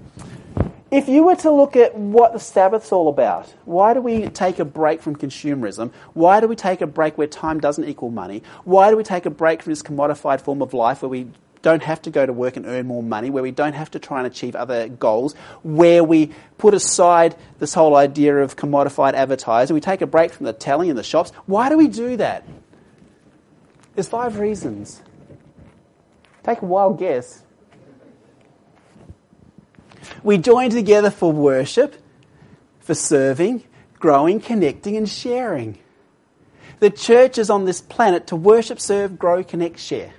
If 0.90 1.06
you 1.06 1.24
were 1.24 1.36
to 1.36 1.50
look 1.50 1.76
at 1.76 1.94
what 1.94 2.32
the 2.32 2.40
Sabbath's 2.40 2.92
all 2.92 3.08
about, 3.08 3.52
why 3.66 3.92
do 3.92 4.00
we 4.00 4.26
take 4.28 4.58
a 4.58 4.64
break 4.64 5.02
from 5.02 5.16
consumerism? 5.16 5.92
Why 6.14 6.40
do 6.40 6.48
we 6.48 6.56
take 6.56 6.80
a 6.80 6.86
break 6.86 7.18
where 7.18 7.26
time 7.26 7.60
doesn't 7.60 7.84
equal 7.84 8.10
money? 8.10 8.42
Why 8.64 8.90
do 8.90 8.96
we 8.96 9.04
take 9.04 9.26
a 9.26 9.30
break 9.30 9.62
from 9.62 9.72
this 9.72 9.82
commodified 9.82 10.40
form 10.40 10.62
of 10.62 10.72
life 10.72 11.02
where 11.02 11.10
we 11.10 11.30
don't 11.60 11.82
have 11.82 12.00
to 12.02 12.10
go 12.10 12.24
to 12.24 12.32
work 12.32 12.56
and 12.56 12.64
earn 12.64 12.86
more 12.86 13.02
money, 13.02 13.28
where 13.28 13.42
we 13.42 13.50
don't 13.50 13.74
have 13.74 13.90
to 13.90 13.98
try 13.98 14.18
and 14.18 14.26
achieve 14.26 14.56
other 14.56 14.88
goals, 14.88 15.34
where 15.62 16.02
we 16.02 16.32
put 16.56 16.72
aside 16.72 17.36
this 17.58 17.74
whole 17.74 17.96
idea 17.96 18.38
of 18.38 18.56
commodified 18.56 19.12
advertising, 19.12 19.74
we 19.74 19.80
take 19.80 20.00
a 20.00 20.06
break 20.06 20.32
from 20.32 20.46
the 20.46 20.54
telling 20.54 20.88
in 20.88 20.96
the 20.96 21.02
shops. 21.02 21.32
Why 21.44 21.68
do 21.68 21.76
we 21.76 21.88
do 21.88 22.16
that? 22.16 22.46
There's 23.94 24.08
five 24.08 24.38
reasons. 24.38 25.02
Take 26.42 26.62
a 26.62 26.66
wild 26.66 26.98
guess. 26.98 27.42
We 30.22 30.38
join 30.38 30.70
together 30.70 31.10
for 31.10 31.32
worship, 31.32 31.96
for 32.80 32.94
serving, 32.94 33.64
growing, 33.98 34.40
connecting, 34.40 34.96
and 34.96 35.08
sharing. 35.08 35.78
The 36.80 36.90
church 36.90 37.38
is 37.38 37.50
on 37.50 37.64
this 37.64 37.80
planet 37.80 38.28
to 38.28 38.36
worship, 38.36 38.80
serve, 38.80 39.18
grow, 39.18 39.42
connect, 39.42 39.78
share. 39.80 40.12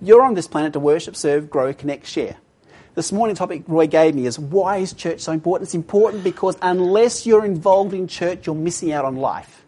You're 0.00 0.22
on 0.22 0.34
this 0.34 0.48
planet 0.48 0.72
to 0.74 0.80
worship, 0.80 1.16
serve, 1.16 1.48
grow, 1.48 1.72
connect, 1.72 2.06
share. 2.06 2.36
This 2.94 3.10
morning 3.10 3.34
topic 3.34 3.64
Roy 3.66 3.86
gave 3.86 4.14
me 4.14 4.26
is 4.26 4.38
why 4.38 4.76
is 4.76 4.92
church 4.92 5.20
so 5.20 5.32
important? 5.32 5.66
It's 5.66 5.74
important 5.74 6.22
because 6.22 6.56
unless 6.62 7.26
you're 7.26 7.44
involved 7.44 7.92
in 7.92 8.06
church, 8.06 8.46
you're 8.46 8.54
missing 8.54 8.92
out 8.92 9.04
on 9.04 9.16
life. 9.16 9.63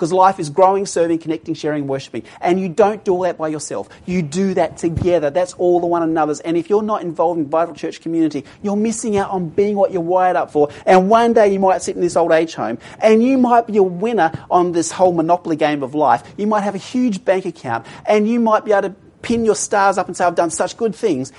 Because 0.00 0.14
life 0.14 0.40
is 0.40 0.48
growing, 0.48 0.86
serving, 0.86 1.18
connecting, 1.18 1.52
sharing, 1.52 1.86
worshipping. 1.86 2.22
And 2.40 2.58
you 2.58 2.70
don't 2.70 3.04
do 3.04 3.12
all 3.12 3.20
that 3.20 3.36
by 3.36 3.48
yourself. 3.48 3.86
You 4.06 4.22
do 4.22 4.54
that 4.54 4.78
together. 4.78 5.28
That's 5.28 5.52
all 5.52 5.78
the 5.78 5.86
one 5.86 6.02
another's. 6.02 6.40
And 6.40 6.56
if 6.56 6.70
you're 6.70 6.80
not 6.80 7.02
involved 7.02 7.38
in 7.38 7.50
vital 7.50 7.74
church 7.74 8.00
community, 8.00 8.46
you're 8.62 8.76
missing 8.76 9.18
out 9.18 9.28
on 9.28 9.50
being 9.50 9.76
what 9.76 9.92
you're 9.92 10.00
wired 10.00 10.36
up 10.36 10.52
for. 10.52 10.70
And 10.86 11.10
one 11.10 11.34
day 11.34 11.52
you 11.52 11.58
might 11.58 11.82
sit 11.82 11.96
in 11.96 12.00
this 12.00 12.16
old 12.16 12.32
age 12.32 12.54
home 12.54 12.78
and 12.98 13.22
you 13.22 13.36
might 13.36 13.66
be 13.66 13.76
a 13.76 13.82
winner 13.82 14.32
on 14.50 14.72
this 14.72 14.90
whole 14.90 15.12
monopoly 15.12 15.56
game 15.56 15.82
of 15.82 15.94
life. 15.94 16.22
You 16.38 16.46
might 16.46 16.62
have 16.62 16.74
a 16.74 16.78
huge 16.78 17.22
bank 17.22 17.44
account 17.44 17.84
and 18.06 18.26
you 18.26 18.40
might 18.40 18.64
be 18.64 18.72
able 18.72 18.88
to 18.88 18.94
pin 19.20 19.44
your 19.44 19.54
stars 19.54 19.98
up 19.98 20.06
and 20.06 20.16
say, 20.16 20.24
I've 20.24 20.34
done 20.34 20.50
such 20.50 20.78
good 20.78 20.94
things. 20.94 21.30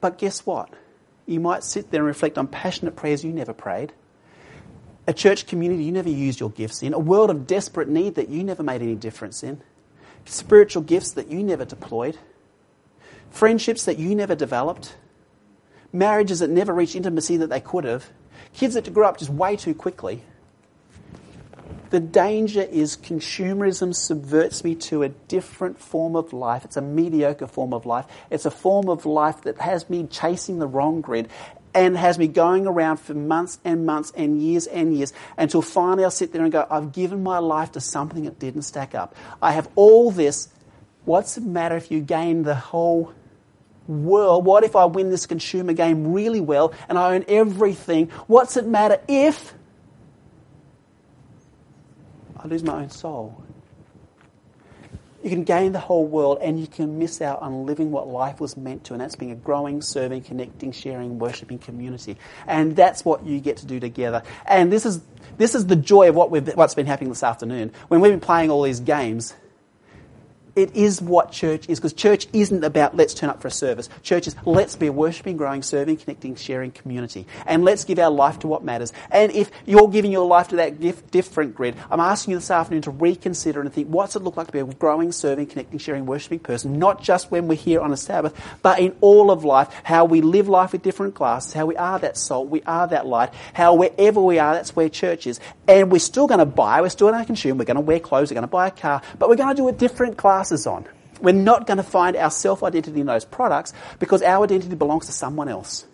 But 0.00 0.16
guess 0.16 0.46
what? 0.46 0.70
You 1.26 1.38
might 1.38 1.64
sit 1.64 1.90
there 1.90 2.00
and 2.00 2.06
reflect 2.06 2.38
on 2.38 2.46
passionate 2.46 2.96
prayers 2.96 3.22
you 3.22 3.32
never 3.34 3.52
prayed. 3.52 3.92
A 5.08 5.14
church 5.14 5.46
community 5.46 5.84
you 5.84 5.92
never 5.92 6.10
used 6.10 6.38
your 6.38 6.50
gifts 6.50 6.82
in. 6.82 6.92
A 6.92 6.98
world 6.98 7.30
of 7.30 7.46
desperate 7.46 7.88
need 7.88 8.16
that 8.16 8.28
you 8.28 8.44
never 8.44 8.62
made 8.62 8.82
any 8.82 8.94
difference 8.94 9.42
in. 9.42 9.62
Spiritual 10.26 10.82
gifts 10.82 11.12
that 11.12 11.28
you 11.28 11.42
never 11.42 11.64
deployed. 11.64 12.18
Friendships 13.30 13.86
that 13.86 13.98
you 13.98 14.14
never 14.14 14.34
developed. 14.34 14.96
Marriages 15.94 16.40
that 16.40 16.50
never 16.50 16.74
reached 16.74 16.94
intimacy 16.94 17.38
that 17.38 17.48
they 17.48 17.58
could 17.58 17.84
have. 17.84 18.10
Kids 18.52 18.74
that 18.74 18.92
grew 18.92 19.06
up 19.06 19.16
just 19.16 19.30
way 19.30 19.56
too 19.56 19.74
quickly. 19.74 20.22
The 21.88 22.00
danger 22.00 22.60
is 22.60 22.98
consumerism 22.98 23.94
subverts 23.94 24.62
me 24.62 24.74
to 24.74 25.04
a 25.04 25.08
different 25.08 25.80
form 25.80 26.16
of 26.16 26.34
life. 26.34 26.66
It's 26.66 26.76
a 26.76 26.82
mediocre 26.82 27.46
form 27.46 27.72
of 27.72 27.86
life. 27.86 28.04
It's 28.28 28.44
a 28.44 28.50
form 28.50 28.90
of 28.90 29.06
life 29.06 29.40
that 29.42 29.58
has 29.58 29.88
me 29.88 30.06
chasing 30.06 30.58
the 30.58 30.66
wrong 30.66 31.00
grid 31.00 31.30
and 31.74 31.96
has 31.96 32.18
me 32.18 32.28
going 32.28 32.66
around 32.66 32.98
for 32.98 33.14
months 33.14 33.58
and 33.64 33.86
months 33.86 34.12
and 34.16 34.40
years 34.40 34.66
and 34.66 34.96
years 34.96 35.12
until 35.36 35.62
finally 35.62 36.04
I'll 36.04 36.10
sit 36.10 36.32
there 36.32 36.42
and 36.42 36.52
go, 36.52 36.66
I've 36.70 36.92
given 36.92 37.22
my 37.22 37.38
life 37.38 37.72
to 37.72 37.80
something 37.80 38.24
that 38.24 38.38
didn't 38.38 38.62
stack 38.62 38.94
up. 38.94 39.14
I 39.40 39.52
have 39.52 39.68
all 39.76 40.10
this. 40.10 40.48
What's 41.04 41.36
the 41.36 41.40
matter 41.40 41.76
if 41.76 41.90
you 41.90 42.00
gain 42.00 42.42
the 42.42 42.54
whole 42.54 43.12
world? 43.86 44.44
What 44.44 44.64
if 44.64 44.76
I 44.76 44.84
win 44.84 45.10
this 45.10 45.26
consumer 45.26 45.72
game 45.72 46.12
really 46.12 46.40
well 46.40 46.72
and 46.88 46.98
I 46.98 47.14
own 47.14 47.24
everything? 47.28 48.08
What's 48.26 48.56
it 48.56 48.66
matter 48.66 49.00
if 49.08 49.54
I 52.38 52.46
lose 52.46 52.62
my 52.62 52.82
own 52.82 52.90
soul. 52.90 53.42
You 55.28 55.34
can 55.34 55.44
gain 55.44 55.72
the 55.72 55.78
whole 55.78 56.06
world 56.06 56.38
and 56.40 56.58
you 56.58 56.66
can 56.66 56.98
miss 56.98 57.20
out 57.20 57.42
on 57.42 57.66
living 57.66 57.90
what 57.90 58.08
life 58.08 58.40
was 58.40 58.56
meant 58.56 58.84
to, 58.84 58.94
and 58.94 59.00
that's 59.02 59.14
being 59.14 59.30
a 59.30 59.34
growing, 59.34 59.82
serving, 59.82 60.22
connecting, 60.22 60.72
sharing, 60.72 61.18
worshipping 61.18 61.58
community. 61.58 62.16
And 62.46 62.74
that's 62.74 63.04
what 63.04 63.26
you 63.26 63.38
get 63.38 63.58
to 63.58 63.66
do 63.66 63.78
together. 63.78 64.22
And 64.46 64.72
this 64.72 64.86
is, 64.86 65.02
this 65.36 65.54
is 65.54 65.66
the 65.66 65.76
joy 65.76 66.08
of 66.08 66.14
what 66.14 66.30
we've, 66.30 66.48
what's 66.54 66.72
been 66.72 66.86
happening 66.86 67.10
this 67.10 67.22
afternoon. 67.22 67.72
When 67.88 68.00
we've 68.00 68.10
been 68.10 68.20
playing 68.20 68.50
all 68.50 68.62
these 68.62 68.80
games, 68.80 69.34
it 70.58 70.74
is 70.74 71.00
what 71.00 71.30
church 71.30 71.68
is 71.68 71.78
because 71.78 71.92
church 71.92 72.26
isn't 72.32 72.64
about 72.64 72.96
let's 72.96 73.14
turn 73.14 73.30
up 73.30 73.40
for 73.40 73.48
a 73.48 73.50
service. 73.50 73.88
Church 74.02 74.26
is 74.26 74.34
let's 74.44 74.76
be 74.76 74.88
a 74.88 74.92
worshipping, 74.92 75.36
growing, 75.36 75.62
serving, 75.62 75.96
connecting, 75.96 76.34
sharing 76.34 76.72
community. 76.72 77.26
And 77.46 77.64
let's 77.64 77.84
give 77.84 77.98
our 77.98 78.10
life 78.10 78.40
to 78.40 78.48
what 78.48 78.64
matters. 78.64 78.92
And 79.10 79.30
if 79.32 79.50
you're 79.66 79.88
giving 79.88 80.10
your 80.10 80.26
life 80.26 80.48
to 80.48 80.56
that 80.56 80.80
different 81.10 81.54
grid, 81.54 81.76
I'm 81.90 82.00
asking 82.00 82.32
you 82.32 82.38
this 82.38 82.50
afternoon 82.50 82.82
to 82.82 82.90
reconsider 82.90 83.60
and 83.60 83.72
think 83.72 83.88
what's 83.88 84.16
it 84.16 84.22
look 84.22 84.36
like 84.36 84.48
to 84.48 84.52
be 84.52 84.58
a 84.58 84.64
growing, 84.64 85.12
serving, 85.12 85.46
connecting, 85.46 85.78
sharing, 85.78 86.06
worshipping 86.06 86.40
person, 86.40 86.78
not 86.78 87.02
just 87.02 87.30
when 87.30 87.46
we're 87.46 87.54
here 87.54 87.80
on 87.80 87.92
a 87.92 87.96
Sabbath, 87.96 88.34
but 88.62 88.80
in 88.80 88.96
all 89.00 89.30
of 89.30 89.44
life, 89.44 89.68
how 89.84 90.04
we 90.04 90.20
live 90.20 90.48
life 90.48 90.72
with 90.72 90.82
different 90.82 91.14
glasses, 91.14 91.52
how 91.52 91.66
we 91.66 91.76
are 91.76 91.98
that 92.00 92.16
salt, 92.16 92.48
we 92.48 92.62
are 92.62 92.86
that 92.88 93.06
light, 93.06 93.32
how 93.54 93.74
wherever 93.74 94.20
we 94.20 94.38
are, 94.38 94.54
that's 94.54 94.74
where 94.74 94.88
church 94.88 95.26
is. 95.26 95.38
And 95.68 95.92
we're 95.92 95.98
still 95.98 96.26
going 96.26 96.38
to 96.38 96.46
buy, 96.46 96.80
we're 96.80 96.88
still 96.88 97.08
going 97.08 97.20
to 97.20 97.26
consume, 97.26 97.58
we're 97.58 97.64
going 97.64 97.76
to 97.76 97.80
wear 97.80 98.00
clothes, 98.00 98.30
we're 98.30 98.36
going 98.36 98.42
to 98.42 98.48
buy 98.48 98.66
a 98.68 98.72
car, 98.72 99.02
but 99.18 99.28
we're 99.28 99.36
going 99.36 99.54
to 99.54 99.62
do 99.62 99.68
it 99.68 99.78
different 99.78 100.16
classes 100.16 100.47
on. 100.66 100.86
We're 101.20 101.32
not 101.32 101.66
going 101.66 101.78
to 101.78 101.82
find 101.82 102.16
our 102.16 102.30
self 102.30 102.62
identity 102.62 103.00
in 103.00 103.06
those 103.06 103.24
products 103.24 103.72
because 103.98 104.22
our 104.22 104.44
identity 104.44 104.74
belongs 104.74 105.06
to 105.06 105.12
someone 105.12 105.48
else. 105.48 105.86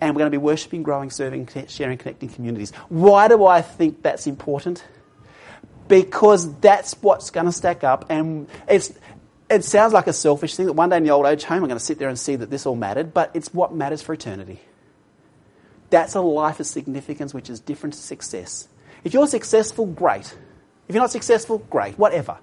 And 0.00 0.14
we're 0.14 0.20
going 0.20 0.32
to 0.32 0.38
be 0.38 0.42
worshipping, 0.42 0.82
growing, 0.82 1.10
serving, 1.10 1.48
sharing, 1.68 1.98
connecting 1.98 2.30
communities. 2.30 2.72
Why 2.88 3.28
do 3.28 3.44
I 3.44 3.60
think 3.60 4.02
that's 4.02 4.26
important? 4.26 4.82
Because 5.88 6.58
that's 6.60 6.94
what's 7.02 7.30
going 7.30 7.46
to 7.46 7.52
stack 7.52 7.84
up. 7.84 8.06
And 8.08 8.48
it's, 8.66 8.92
it 9.50 9.64
sounds 9.64 9.92
like 9.92 10.06
a 10.06 10.14
selfish 10.14 10.56
thing 10.56 10.66
that 10.66 10.72
one 10.72 10.88
day 10.88 10.96
in 10.96 11.04
the 11.04 11.10
old 11.10 11.26
age 11.26 11.44
home 11.44 11.58
I'm 11.58 11.68
going 11.68 11.78
to 11.78 11.84
sit 11.84 11.98
there 11.98 12.08
and 12.08 12.18
see 12.18 12.36
that 12.36 12.48
this 12.48 12.64
all 12.64 12.76
mattered, 12.76 13.12
but 13.12 13.30
it's 13.34 13.52
what 13.52 13.74
matters 13.74 14.00
for 14.00 14.14
eternity. 14.14 14.60
That's 15.90 16.14
a 16.14 16.20
life 16.20 16.60
of 16.60 16.66
significance 16.66 17.34
which 17.34 17.50
is 17.50 17.60
different 17.60 17.94
to 17.94 18.00
success. 18.00 18.68
If 19.04 19.12
you're 19.12 19.26
successful, 19.26 19.84
great. 19.84 20.34
If 20.88 20.94
you're 20.94 21.02
not 21.02 21.10
successful, 21.10 21.58
great. 21.58 21.98
Whatever 21.98 22.38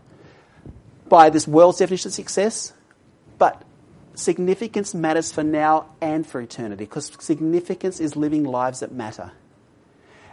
by 1.10 1.30
this 1.30 1.48
world's 1.48 1.80
definition 1.80 2.10
of 2.10 2.14
success, 2.14 2.74
but 3.38 3.64
significance 4.16 4.94
matters 4.94 5.32
for 5.32 5.44
now 5.44 5.88
and 6.02 6.26
for 6.26 6.42
eternity 6.42 6.86
because 6.86 7.12
significance 7.20 8.00
is 8.00 8.16
living 8.16 8.44
lives 8.44 8.80
that 8.80 8.92
matter. 8.92 9.32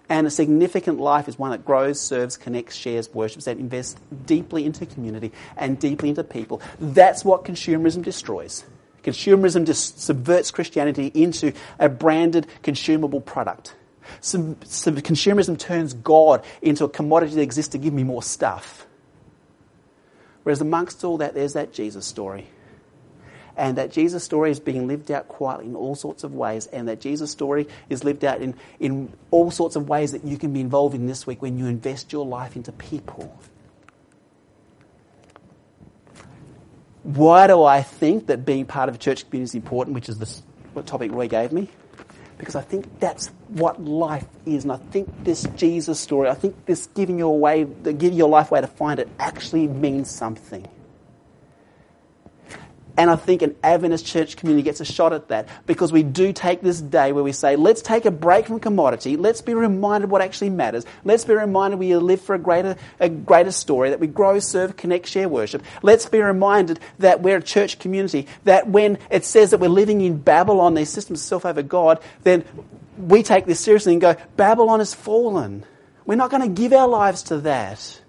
And 0.09 0.27
a 0.27 0.31
significant 0.31 1.01
life 1.01 1.29
is 1.29 1.39
one 1.39 1.51
that 1.53 1.65
grows, 1.65 2.01
serves, 2.01 2.37
connects, 2.37 2.77
shares, 2.77 3.13
worships, 3.15 3.47
and 3.47 3.59
invests 3.59 3.99
deeply 4.27 4.67
into 4.67 4.85
community 4.85 5.33
and 5.57 5.79
deeply 5.79 6.11
into 6.11 6.23
people. 6.23 6.61
That's 6.79 7.25
what 7.25 7.45
consumerism 7.45 8.03
destroys. 8.03 8.65
Consumerism 9.03 9.67
just 9.67 10.01
subverts 10.01 10.51
Christianity 10.51 11.11
into 11.15 11.53
a 11.79 11.89
branded, 11.89 12.47
consumable 12.63 13.21
product. 13.21 13.75
Some, 14.21 14.57
some 14.65 14.97
consumerism 14.97 15.59
turns 15.59 15.95
God 15.95 16.45
into 16.61 16.85
a 16.85 16.89
commodity 16.89 17.35
that 17.37 17.43
exists 17.43 17.73
to 17.73 17.79
give 17.79 17.95
me 17.95 18.05
more 18.05 18.23
stuff. 18.23 18.87
Whereas 20.45 20.61
amongst 20.61 21.03
all 21.05 21.19
that, 21.19 21.35
there's 21.35 21.55
that 21.55 21.73
Jesus 21.73 22.07
story. 22.07 22.47
And 23.57 23.79
that 23.79 23.93
Jesus 23.93 24.25
story 24.25 24.51
is 24.51 24.61
being 24.61 24.87
lived 24.87 25.11
out 25.11 25.29
quietly 25.29 25.67
in 25.67 25.77
all 25.77 25.95
sorts 25.95 26.25
of 26.25 26.35
ways. 26.35 26.67
And 26.67 26.89
that 26.89 27.01
Jesus 27.01 27.31
story 27.31 27.67
is 27.89 28.05
lived 28.05 28.25
out 28.25 28.41
in, 28.41 28.55
in 28.79 29.13
all 29.31 29.51
sorts 29.51 29.77
of 29.77 29.89
ways 29.89 30.13
that 30.13 30.25
you 30.25 30.39
can 30.39 30.53
be 30.53 30.61
involved 30.61 30.95
in 30.95 31.07
this 31.07 31.27
week 31.27 31.43
when 31.43 31.59
you 31.59 31.67
invest 31.67 32.13
your 32.13 32.27
life 32.27 32.57
into 32.57 32.73
people. 32.73 33.37
Why 37.03 37.47
do 37.47 37.63
I 37.63 37.83
think 37.83 38.27
that 38.29 38.45
being 38.45 38.65
part 38.65 38.89
of 38.89 38.95
a 38.95 38.99
church 38.99 39.29
community 39.29 39.51
is 39.51 39.55
important, 39.55 39.95
which 39.95 40.09
is 40.09 40.19
the 40.19 40.83
topic 40.83 41.13
Roy 41.13 41.29
gave 41.29 41.53
me? 41.53 41.69
because 42.39 42.57
I 42.57 42.63
think 42.63 43.01
that's 43.01 43.31
what 43.55 43.83
life 43.83 44.27
is. 44.45 44.65
And 44.65 44.73
I 44.73 44.77
think 44.77 45.25
this 45.25 45.45
Jesus 45.57 45.99
story, 46.01 46.29
I 46.29 46.35
think 46.35 46.67
this 46.67 46.87
giving 46.89 47.19
your 47.19 47.39
way, 47.39 47.65
giving 47.65 48.15
your 48.15 48.29
life 48.29 48.51
away 48.51 48.61
to 48.61 48.67
find 48.67 49.01
it 49.01 49.09
actually 49.19 49.69
means 49.69 50.11
something. 50.11 50.69
And 52.97 53.11
I 53.11 53.17
think 53.17 53.43
an 53.43 53.57
Adventist 53.65 54.07
church 54.07 54.37
community 54.37 54.63
gets 54.63 54.81
a 54.81 54.85
shot 54.85 55.13
at 55.13 55.29
that 55.29 55.49
because 55.67 55.91
we 55.91 56.05
do 56.05 56.33
take 56.33 56.61
this 56.61 56.81
day 56.81 57.11
where 57.11 57.25
we 57.25 57.33
say, 57.33 57.57
let's 57.57 57.83
take 57.83 58.05
a 58.05 58.11
break 58.11 58.47
from 58.47 58.61
commodity. 58.61 59.17
Let's 59.17 59.41
be 59.43 59.53
reminded 59.53 60.11
what 60.11 60.23
actually 60.23 60.51
matters. 60.51 60.87
Let's 61.03 61.25
be 61.25 61.35
reminded 61.35 61.81
we 61.81 61.97
live 61.97 62.21
for 62.21 62.37
a 62.37 62.39
greater, 62.39 62.77
a 63.01 63.09
greater 63.09 63.51
story, 63.51 63.91
that 63.91 63.99
we 63.99 64.07
grow, 64.07 64.39
serve, 64.39 64.77
connect, 64.77 65.09
share, 65.09 65.29
worship. 65.29 65.63
Let's 65.83 66.07
be 66.07 66.21
reminded 66.21 66.79
that 67.01 67.21
we're 67.21 67.39
a 67.39 67.43
church 67.43 67.81
community, 67.81 68.29
that 68.45 68.69
when 68.69 68.99
it 69.11 69.25
says 69.25 69.51
that 69.51 69.59
we're 69.59 69.69
living 69.69 70.01
in 70.01 70.19
Babylon, 70.19 70.75
these 70.75 70.91
systems 70.91 71.21
of 71.21 71.27
self 71.27 71.45
over 71.45 71.63
God, 71.63 72.01
then 72.23 72.45
we 72.99 73.23
take 73.23 73.47
this 73.47 73.61
seriously 73.61 73.93
and 73.93 74.01
go, 74.01 74.17
Babylon 74.37 74.79
has 74.81 74.95
fallen. 74.95 75.65
We're 76.07 76.17
not 76.17 76.31
going 76.31 76.43
to 76.43 76.49
give 76.49 76.73
our 76.73 76.89
lives 76.89 77.25
to 77.25 77.39
that. 77.41 78.01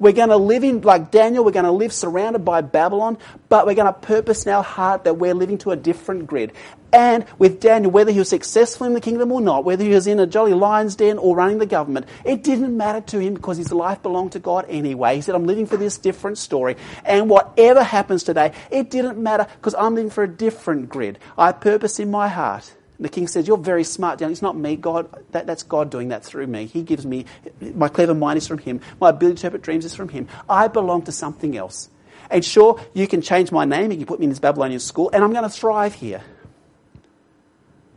We're 0.00 0.12
going 0.12 0.30
to 0.30 0.38
live 0.38 0.64
in, 0.64 0.80
like 0.80 1.10
Daniel, 1.10 1.44
we're 1.44 1.50
going 1.50 1.66
to 1.66 1.70
live 1.70 1.92
surrounded 1.92 2.42
by 2.42 2.62
Babylon, 2.62 3.18
but 3.50 3.66
we're 3.66 3.74
going 3.74 3.92
to 3.92 3.92
purpose 3.92 4.46
in 4.46 4.52
our 4.52 4.62
heart 4.62 5.04
that 5.04 5.18
we're 5.18 5.34
living 5.34 5.58
to 5.58 5.72
a 5.72 5.76
different 5.76 6.26
grid. 6.26 6.54
And 6.90 7.26
with 7.38 7.60
Daniel, 7.60 7.92
whether 7.92 8.10
he 8.10 8.18
was 8.18 8.30
successful 8.30 8.86
in 8.86 8.94
the 8.94 9.02
kingdom 9.02 9.30
or 9.30 9.42
not, 9.42 9.66
whether 9.66 9.84
he 9.84 9.90
was 9.90 10.06
in 10.06 10.18
a 10.18 10.26
jolly 10.26 10.54
lion's 10.54 10.96
den 10.96 11.18
or 11.18 11.36
running 11.36 11.58
the 11.58 11.66
government, 11.66 12.06
it 12.24 12.42
didn't 12.42 12.74
matter 12.74 13.02
to 13.02 13.18
him 13.18 13.34
because 13.34 13.58
his 13.58 13.72
life 13.72 14.02
belonged 14.02 14.32
to 14.32 14.38
God 14.38 14.64
anyway. 14.70 15.16
He 15.16 15.20
said, 15.20 15.34
I'm 15.34 15.44
living 15.44 15.66
for 15.66 15.76
this 15.76 15.98
different 15.98 16.38
story. 16.38 16.76
And 17.04 17.28
whatever 17.28 17.82
happens 17.82 18.22
today, 18.22 18.52
it 18.70 18.88
didn't 18.88 19.22
matter 19.22 19.46
because 19.56 19.74
I'm 19.74 19.94
living 19.94 20.10
for 20.10 20.24
a 20.24 20.28
different 20.28 20.88
grid. 20.88 21.18
I 21.36 21.52
purpose 21.52 22.00
in 22.00 22.10
my 22.10 22.28
heart 22.28 22.74
and 23.00 23.06
the 23.06 23.08
king 23.08 23.28
says, 23.28 23.48
You're 23.48 23.56
very 23.56 23.82
smart, 23.82 24.18
Daniel. 24.18 24.30
It's 24.30 24.42
not 24.42 24.58
me, 24.58 24.76
God. 24.76 25.08
That, 25.30 25.46
that's 25.46 25.62
God 25.62 25.88
doing 25.88 26.08
that 26.08 26.22
through 26.22 26.46
me. 26.46 26.66
He 26.66 26.82
gives 26.82 27.06
me, 27.06 27.24
my 27.58 27.88
clever 27.88 28.14
mind 28.14 28.36
is 28.36 28.46
from 28.46 28.58
Him. 28.58 28.82
My 29.00 29.08
ability 29.08 29.36
to 29.36 29.46
interpret 29.46 29.62
dreams 29.62 29.86
is 29.86 29.94
from 29.94 30.10
Him. 30.10 30.28
I 30.50 30.68
belong 30.68 31.00
to 31.04 31.12
something 31.12 31.56
else. 31.56 31.88
And 32.30 32.44
sure, 32.44 32.78
you 32.92 33.08
can 33.08 33.22
change 33.22 33.50
my 33.52 33.64
name, 33.64 33.84
and 33.84 33.92
you 33.94 34.00
can 34.00 34.06
put 34.06 34.20
me 34.20 34.24
in 34.24 34.28
this 34.30 34.38
Babylonian 34.38 34.80
school, 34.80 35.08
and 35.14 35.24
I'm 35.24 35.32
going 35.32 35.44
to 35.44 35.48
thrive 35.48 35.94
here. 35.94 36.20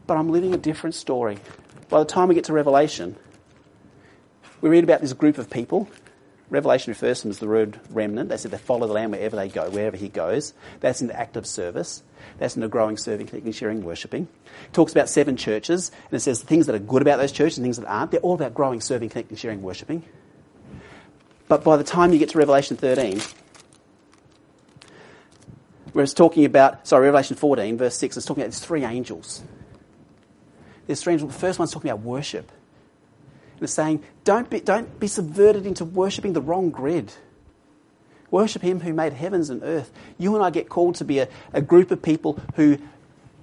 But 0.07 0.15
I'm 0.15 0.29
living 0.29 0.53
a 0.53 0.57
different 0.57 0.95
story. 0.95 1.37
By 1.89 1.99
the 1.99 2.05
time 2.05 2.29
we 2.29 2.35
get 2.35 2.45
to 2.45 2.53
Revelation, 2.53 3.17
we 4.61 4.69
read 4.69 4.85
about 4.85 5.01
this 5.01 5.11
group 5.11 5.37
of 5.37 5.49
people. 5.49 5.89
Revelation 6.49 6.91
refers 6.91 7.17
to 7.17 7.23
them 7.23 7.31
as 7.31 7.39
the 7.39 7.47
word 7.47 7.77
remnant. 7.89 8.29
They 8.29 8.37
said 8.37 8.51
they 8.51 8.57
follow 8.57 8.87
the 8.87 8.93
Lamb 8.93 9.11
wherever 9.11 9.35
they 9.35 9.49
go, 9.49 9.69
wherever 9.69 9.97
he 9.97 10.07
goes. 10.07 10.53
That's 10.79 11.01
in 11.01 11.07
the 11.07 11.19
act 11.19 11.35
of 11.35 11.45
service. 11.45 12.03
That's 12.37 12.55
in 12.55 12.61
the 12.61 12.67
growing, 12.67 12.97
serving, 12.97 13.27
connecting, 13.27 13.53
sharing, 13.53 13.83
worshipping. 13.83 14.27
It 14.65 14.73
talks 14.73 14.91
about 14.91 15.09
seven 15.09 15.37
churches, 15.37 15.91
and 16.05 16.13
it 16.13 16.19
says 16.21 16.41
things 16.41 16.65
that 16.65 16.75
are 16.75 16.79
good 16.79 17.01
about 17.01 17.19
those 17.19 17.31
churches 17.31 17.57
and 17.57 17.65
things 17.65 17.77
that 17.77 17.87
aren't. 17.87 18.11
They're 18.11 18.19
all 18.19 18.35
about 18.35 18.53
growing, 18.53 18.81
serving, 18.81 19.09
connecting, 19.09 19.37
sharing, 19.37 19.61
worshipping. 19.61 20.03
But 21.47 21.63
by 21.63 21.77
the 21.77 21.83
time 21.83 22.13
you 22.13 22.19
get 22.19 22.29
to 22.29 22.37
Revelation 22.37 22.77
13, 22.77 23.21
where 25.93 26.03
it's 26.03 26.13
talking 26.13 26.45
about, 26.45 26.87
sorry, 26.87 27.05
Revelation 27.05 27.35
14, 27.35 27.77
verse 27.77 27.95
6, 27.95 28.17
it's 28.17 28.25
talking 28.25 28.43
about 28.43 28.51
these 28.51 28.59
three 28.59 28.83
angels. 28.83 29.43
There's 30.87 31.01
three 31.01 31.13
angels. 31.13 31.31
The 31.31 31.39
first 31.39 31.59
one's 31.59 31.71
talking 31.71 31.91
about 31.91 32.03
worship. 32.03 32.51
And 33.53 33.63
it's 33.63 33.73
saying, 33.73 34.03
don't 34.23 34.49
be, 34.49 34.59
don't 34.59 34.99
be 34.99 35.07
subverted 35.07 35.65
into 35.65 35.85
worshipping 35.85 36.33
the 36.33 36.41
wrong 36.41 36.71
grid. 36.71 37.13
Worship 38.33 38.63
Him 38.63 38.79
who 38.79 38.93
made 38.93 39.13
heavens 39.13 39.51
and 39.51 39.61
earth. 39.61 39.91
You 40.17 40.33
and 40.33 40.43
I 40.43 40.49
get 40.49 40.67
called 40.67 40.95
to 40.95 41.05
be 41.05 41.19
a, 41.19 41.27
a 41.53 41.61
group 41.61 41.91
of 41.91 42.01
people 42.01 42.39
who 42.55 42.79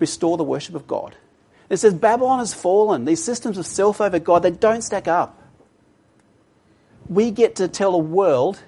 restore 0.01 0.37
the 0.37 0.43
worship 0.43 0.75
of 0.75 0.89
God. 0.89 1.15
It 1.69 1.77
says 1.77 1.95
Babylon 1.95 2.41
has 2.41 2.53
fallen. 2.53 3.05
These 3.05 3.23
systems 3.23 3.57
of 3.57 3.67
self 3.67 4.01
over 4.01 4.19
God, 4.19 4.43
they 4.43 4.51
don't 4.51 4.83
stack 4.83 5.07
up. 5.07 5.41
We 7.09 7.31
get 7.31 7.55
to 7.57 7.69
tell 7.69 7.95
a 7.95 7.99
world 7.99 8.59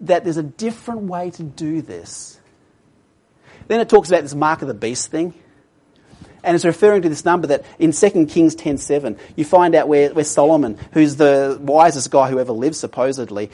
that 0.00 0.24
there's 0.24 0.38
a 0.38 0.42
different 0.42 1.02
way 1.02 1.30
to 1.30 1.44
do 1.44 1.82
this. 1.82 2.40
Then 3.68 3.78
it 3.78 3.88
talks 3.88 4.08
about 4.08 4.22
this 4.22 4.34
mark 4.34 4.60
of 4.60 4.66
the 4.66 4.74
beast 4.74 5.08
thing. 5.08 5.34
And 6.42 6.56
it's 6.56 6.64
referring 6.64 7.02
to 7.02 7.08
this 7.08 7.24
number 7.24 7.46
that 7.46 7.64
in 7.78 7.92
2 7.92 8.26
Kings 8.26 8.56
10.7, 8.56 9.16
you 9.36 9.44
find 9.44 9.76
out 9.76 9.86
where, 9.86 10.12
where 10.12 10.24
Solomon, 10.24 10.78
who's 10.94 11.14
the 11.14 11.58
wisest 11.60 12.10
guy 12.10 12.28
who 12.28 12.40
ever 12.40 12.50
lived, 12.50 12.74
supposedly, 12.74 13.52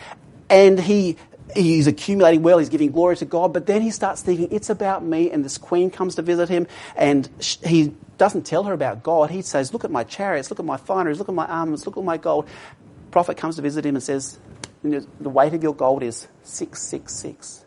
and 0.48 0.78
he 0.80 1.16
he's 1.54 1.86
accumulating 1.86 2.42
well, 2.42 2.58
he's 2.58 2.68
giving 2.68 2.90
glory 2.90 3.16
to 3.16 3.24
God, 3.24 3.52
but 3.52 3.66
then 3.66 3.82
he 3.82 3.90
starts 3.90 4.22
thinking, 4.22 4.48
it's 4.50 4.70
about 4.70 5.04
me, 5.04 5.30
and 5.30 5.44
this 5.44 5.58
queen 5.58 5.90
comes 5.90 6.16
to 6.16 6.22
visit 6.22 6.48
him, 6.48 6.66
and 6.96 7.28
he 7.64 7.94
doesn't 8.18 8.44
tell 8.44 8.64
her 8.64 8.72
about 8.72 9.02
God. 9.02 9.30
He 9.30 9.42
says, 9.42 9.72
look 9.72 9.84
at 9.84 9.90
my 9.90 10.04
chariots, 10.04 10.50
look 10.50 10.58
at 10.58 10.66
my 10.66 10.76
fineries, 10.76 11.18
look 11.18 11.28
at 11.28 11.34
my 11.34 11.46
armaments, 11.46 11.86
look 11.86 11.96
at 11.96 12.04
my 12.04 12.16
gold. 12.16 12.48
Prophet 13.10 13.36
comes 13.36 13.56
to 13.56 13.62
visit 13.62 13.86
him 13.86 13.94
and 13.94 14.02
says, 14.02 14.38
the 14.82 15.30
weight 15.30 15.54
of 15.54 15.62
your 15.62 15.74
gold 15.74 16.02
is 16.02 16.28
666. 16.42 17.64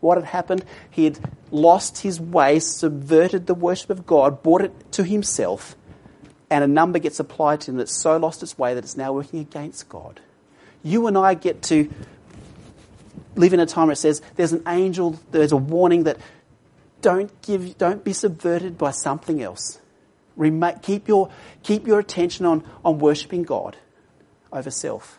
What 0.00 0.16
had 0.18 0.24
happened? 0.24 0.64
He 0.90 1.04
had 1.04 1.18
lost 1.50 1.98
his 1.98 2.20
way, 2.20 2.58
subverted 2.58 3.46
the 3.46 3.54
worship 3.54 3.90
of 3.90 4.06
God, 4.06 4.42
brought 4.42 4.62
it 4.62 4.92
to 4.92 5.04
himself, 5.04 5.76
and 6.50 6.64
a 6.64 6.66
number 6.66 6.98
gets 6.98 7.20
applied 7.20 7.60
to 7.62 7.70
him 7.70 7.76
that's 7.76 7.94
so 7.94 8.16
lost 8.16 8.42
its 8.42 8.58
way 8.58 8.74
that 8.74 8.84
it's 8.84 8.96
now 8.96 9.12
working 9.12 9.38
against 9.40 9.88
God. 9.88 10.20
You 10.82 11.06
and 11.06 11.16
I 11.16 11.34
get 11.34 11.62
to 11.64 11.90
live 13.34 13.52
in 13.52 13.60
a 13.60 13.66
time 13.66 13.86
where 13.86 13.92
it 13.92 13.96
says 13.96 14.20
there's 14.36 14.52
an 14.52 14.62
angel, 14.66 15.18
there's 15.30 15.52
a 15.52 15.56
warning 15.56 16.04
that 16.04 16.18
don't 17.00 17.42
give, 17.42 17.78
don't 17.78 18.04
be 18.04 18.12
subverted 18.12 18.78
by 18.78 18.90
something 18.90 19.42
else. 19.42 19.78
Keep 20.82 21.08
your 21.08 21.30
keep 21.62 21.86
your 21.86 21.98
attention 21.98 22.46
on 22.46 22.64
on 22.84 22.98
worshiping 22.98 23.42
God 23.42 23.76
over 24.52 24.70
self. 24.70 25.18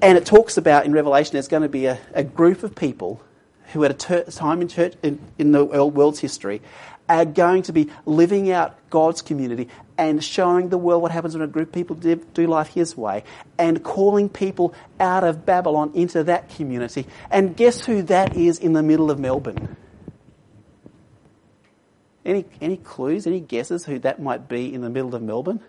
And 0.00 0.16
it 0.16 0.24
talks 0.24 0.56
about 0.56 0.86
in 0.86 0.92
Revelation 0.92 1.32
there's 1.32 1.48
going 1.48 1.64
to 1.64 1.68
be 1.68 1.86
a, 1.86 1.98
a 2.14 2.22
group 2.24 2.62
of 2.62 2.74
people 2.74 3.20
who 3.72 3.84
at 3.84 3.90
a 3.90 3.94
ter- 3.94 4.24
time 4.24 4.62
in, 4.62 4.68
church, 4.68 4.94
in, 5.02 5.20
in 5.38 5.52
the 5.52 5.64
world's 5.64 6.20
history 6.20 6.62
are 7.08 7.24
going 7.24 7.62
to 7.62 7.72
be 7.72 7.90
living 8.06 8.50
out 8.50 8.76
God's 8.90 9.22
community 9.22 9.68
and 9.98 10.22
showing 10.22 10.68
the 10.68 10.78
world 10.78 11.02
what 11.02 11.10
happens 11.10 11.34
when 11.34 11.42
a 11.42 11.48
group 11.48 11.68
of 11.68 11.74
people 11.74 11.96
do, 11.96 12.46
life 12.46 12.68
His 12.68 12.96
way 12.96 13.24
and 13.58 13.82
calling 13.82 14.28
people 14.28 14.72
out 15.00 15.24
of 15.24 15.44
Babylon 15.44 15.90
into 15.92 16.22
that 16.24 16.48
community. 16.50 17.04
And 17.30 17.56
guess 17.56 17.84
who 17.84 18.02
that 18.02 18.36
is 18.36 18.60
in 18.60 18.72
the 18.72 18.82
middle 18.82 19.10
of 19.10 19.18
Melbourne? 19.18 19.76
Any, 22.24 22.44
any 22.60 22.76
clues, 22.76 23.26
any 23.26 23.40
guesses 23.40 23.84
who 23.84 23.98
that 24.00 24.22
might 24.22 24.48
be 24.48 24.72
in 24.72 24.82
the 24.82 24.90
middle 24.90 25.14
of 25.14 25.22
Melbourne? 25.22 25.60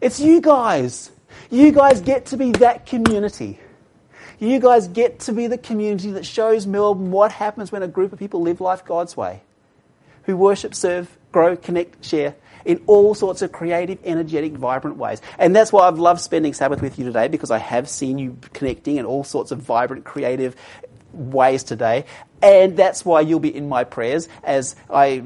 It's 0.00 0.20
you 0.20 0.40
guys. 0.40 1.10
You 1.50 1.72
guys 1.72 2.00
get 2.00 2.26
to 2.26 2.36
be 2.36 2.52
that 2.52 2.86
community. 2.86 3.58
You 4.38 4.60
guys 4.60 4.86
get 4.86 5.20
to 5.20 5.32
be 5.32 5.46
the 5.46 5.58
community 5.58 6.12
that 6.12 6.26
shows 6.26 6.66
Melbourne 6.66 7.10
what 7.10 7.32
happens 7.32 7.72
when 7.72 7.82
a 7.82 7.88
group 7.88 8.12
of 8.12 8.18
people 8.18 8.42
live 8.42 8.60
life 8.60 8.84
God's 8.84 9.16
way, 9.16 9.42
who 10.24 10.36
worship, 10.36 10.74
serve, 10.74 11.16
grow, 11.32 11.56
connect, 11.56 12.04
share 12.04 12.34
in 12.64 12.82
all 12.86 13.14
sorts 13.14 13.42
of 13.42 13.52
creative, 13.52 13.98
energetic, 14.04 14.52
vibrant 14.52 14.96
ways. 14.96 15.20
And 15.38 15.54
that's 15.54 15.72
why 15.72 15.86
I've 15.86 15.98
loved 15.98 16.20
spending 16.20 16.54
Sabbath 16.54 16.82
with 16.82 16.98
you 16.98 17.04
today 17.04 17.28
because 17.28 17.50
I 17.50 17.58
have 17.58 17.88
seen 17.88 18.18
you 18.18 18.38
connecting 18.52 18.96
in 18.96 19.06
all 19.06 19.24
sorts 19.24 19.50
of 19.50 19.60
vibrant, 19.60 20.04
creative 20.04 20.56
ways 21.12 21.62
today. 21.62 22.04
And 22.42 22.76
that's 22.76 23.04
why 23.04 23.20
you'll 23.20 23.40
be 23.40 23.54
in 23.54 23.68
my 23.68 23.84
prayers 23.84 24.28
as 24.42 24.76
I 24.90 25.24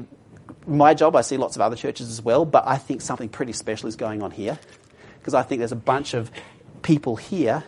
my 0.67 0.93
job, 0.93 1.15
I 1.15 1.21
see 1.21 1.37
lots 1.37 1.55
of 1.55 1.61
other 1.61 1.77
churches 1.77 2.09
as 2.09 2.21
well, 2.21 2.43
but 2.43 2.67
I 2.67 2.77
think 2.77 3.01
something 3.01 3.29
pretty 3.29 3.53
special 3.53 3.87
is 3.87 3.95
going 3.95 4.21
on 4.21 4.31
here 4.31 4.59
because 5.19 5.33
I 5.33 5.41
think 5.41 5.59
there's 5.59 5.71
a 5.71 5.77
bunch 5.77 6.13
of 6.13 6.29
people 6.81 7.15
here 7.15 7.63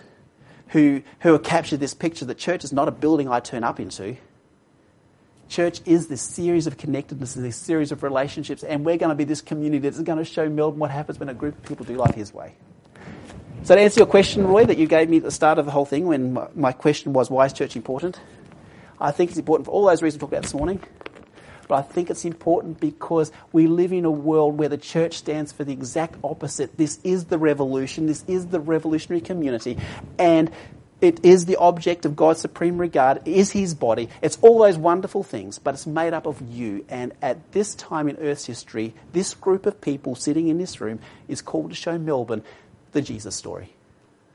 who, 0.70 1.02
who 1.22 1.32
have 1.32 1.44
captured 1.44 1.80
this 1.80 1.94
picture 1.94 2.26
that 2.26 2.38
church 2.38 2.64
is 2.64 2.74
not 2.74 2.88
a 2.88 2.92
building 2.92 3.30
I 3.30 3.40
turn 3.40 3.64
up 3.64 3.80
into. 3.80 4.18
Church 5.50 5.82
is 5.86 6.08
this 6.08 6.22
series 6.22 6.68
of 6.68 6.78
connectedness, 6.78 7.34
this 7.34 7.56
series 7.56 7.92
of 7.92 8.04
relationships, 8.04 8.64
and 8.64 8.86
we're 8.86 8.98
going 8.98 9.10
to 9.10 9.16
be 9.16 9.24
this 9.24 9.42
community 9.42 9.80
that's 9.80 10.00
going 10.00 10.20
to 10.20 10.24
show 10.24 10.48
Melbourne 10.48 10.80
what 10.80 10.92
happens 10.92 11.20
when 11.20 11.28
a 11.28 11.34
group 11.34 11.58
of 11.58 11.64
people 11.64 11.86
do 11.86 11.96
life 11.96 12.14
his 12.14 12.32
way. 12.32 12.54
So 13.64 13.76
to 13.76 13.82
answer 13.82 14.00
your 14.00 14.08
question, 14.08 14.46
Roy, 14.46 14.66
that 14.66 14.78
you 14.78 14.88
gave 14.88 15.10
me 15.10 15.18
at 15.18 15.24
the 15.24 15.32
start 15.32 15.58
of 15.58 15.66
the 15.66 15.72
whole 15.72 15.86
thing 15.86 16.06
when 16.06 16.38
my 16.56 16.72
question 16.72 17.14
was, 17.14 17.32
why 17.32 17.46
is 17.46 17.54
church 17.54 17.76
important? 17.76 18.20
I 19.02 19.10
think 19.10 19.32
it's 19.32 19.40
important 19.40 19.66
for 19.66 19.72
all 19.72 19.88
those 19.88 20.04
reasons 20.04 20.22
we 20.22 20.28
talked 20.28 20.34
about 20.34 20.44
this 20.44 20.54
morning. 20.54 20.82
But 21.68 21.76
I 21.76 21.82
think 21.82 22.10
it's 22.10 22.26
important 22.26 22.80
because 22.80 23.32
we 23.52 23.68
live 23.68 23.92
in 23.92 24.06
a 24.06 24.12
world 24.12 24.58
where 24.58 24.70
the 24.70 24.78
church 24.78 25.16
stands 25.16 25.52
for 25.52 25.64
the 25.64 25.74
exact 25.74 26.16
opposite. 26.24 26.78
This 26.78 27.00
is 27.04 27.26
the 27.26 27.38
revolution. 27.38 28.06
This 28.06 28.24
is 28.28 28.48
the 28.48 28.60
revolutionary 28.60 29.22
community. 29.22 29.78
And 30.18 30.52
it 31.02 31.24
is 31.24 31.46
the 31.46 31.56
object 31.58 32.06
of 32.06 32.16
God's 32.16 32.42
supreme 32.42 32.78
regard, 32.78 33.18
it 33.26 33.36
is 33.36 33.52
His 33.52 33.74
body. 33.74 34.10
It's 34.22 34.38
all 34.42 34.60
those 34.60 34.78
wonderful 34.78 35.24
things, 35.24 35.60
but 35.60 35.74
it's 35.74 35.88
made 35.88 36.14
up 36.14 36.26
of 36.26 36.42
you. 36.42 36.86
And 36.90 37.14
at 37.22 37.52
this 37.52 37.76
time 37.76 38.10
in 38.10 38.18
Earth's 38.18 38.46
history, 38.46 38.94
this 39.14 39.34
group 39.34 39.66
of 39.66 39.82
people 39.82 40.16
sitting 40.16 40.48
in 40.48 40.58
this 40.58 40.82
room 40.82 41.00
is 41.28 41.42
called 41.42 41.70
to 41.70 41.76
show 41.76 41.98
Melbourne 41.98 42.44
the 42.92 43.02
Jesus 43.02 43.36
story. 43.36 43.74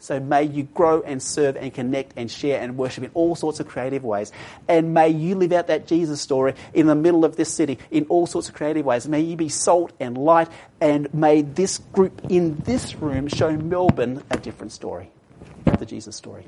So 0.05 0.20
may 0.20 0.42
you 0.42 0.64
grow 0.64 1.00
and 1.00 1.22
serve 1.22 1.57
and 1.57 1.72
connect 1.72 2.12
and 2.18 2.31
share 2.31 2.61
and 2.61 2.77
worship 2.77 3.05
in 3.05 3.11
all 3.14 3.35
sorts 3.35 3.59
of 3.59 3.66
creative 3.66 4.05
ways. 4.05 4.33
And 4.68 4.92
may 4.92 5.09
you 5.09 5.35
live 5.35 5.53
out 5.53 5.68
that 5.68 5.87
Jesus 5.87 6.20
story 6.20 6.53
in 6.74 6.87
the 6.87 6.94
middle 6.94 7.24
of 7.24 7.37
this 7.37 7.50
city 7.50 7.79
in 7.90 8.05
all 8.11 8.27
sorts 8.27 8.50
of 8.50 8.55
creative 8.55 8.85
ways. 8.85 9.09
May 9.09 9.22
you 9.22 9.35
be 9.35 9.48
salt 9.48 9.92
and 9.98 10.18
light. 10.18 10.50
And 10.79 11.12
may 11.14 11.40
this 11.40 11.79
group 11.79 12.20
in 12.29 12.57
this 12.66 12.94
room 12.96 13.29
show 13.29 13.57
Melbourne 13.57 14.22
a 14.31 14.37
different 14.37 14.72
story, 14.72 15.11
the 15.64 15.87
Jesus 15.87 16.16
story. 16.16 16.44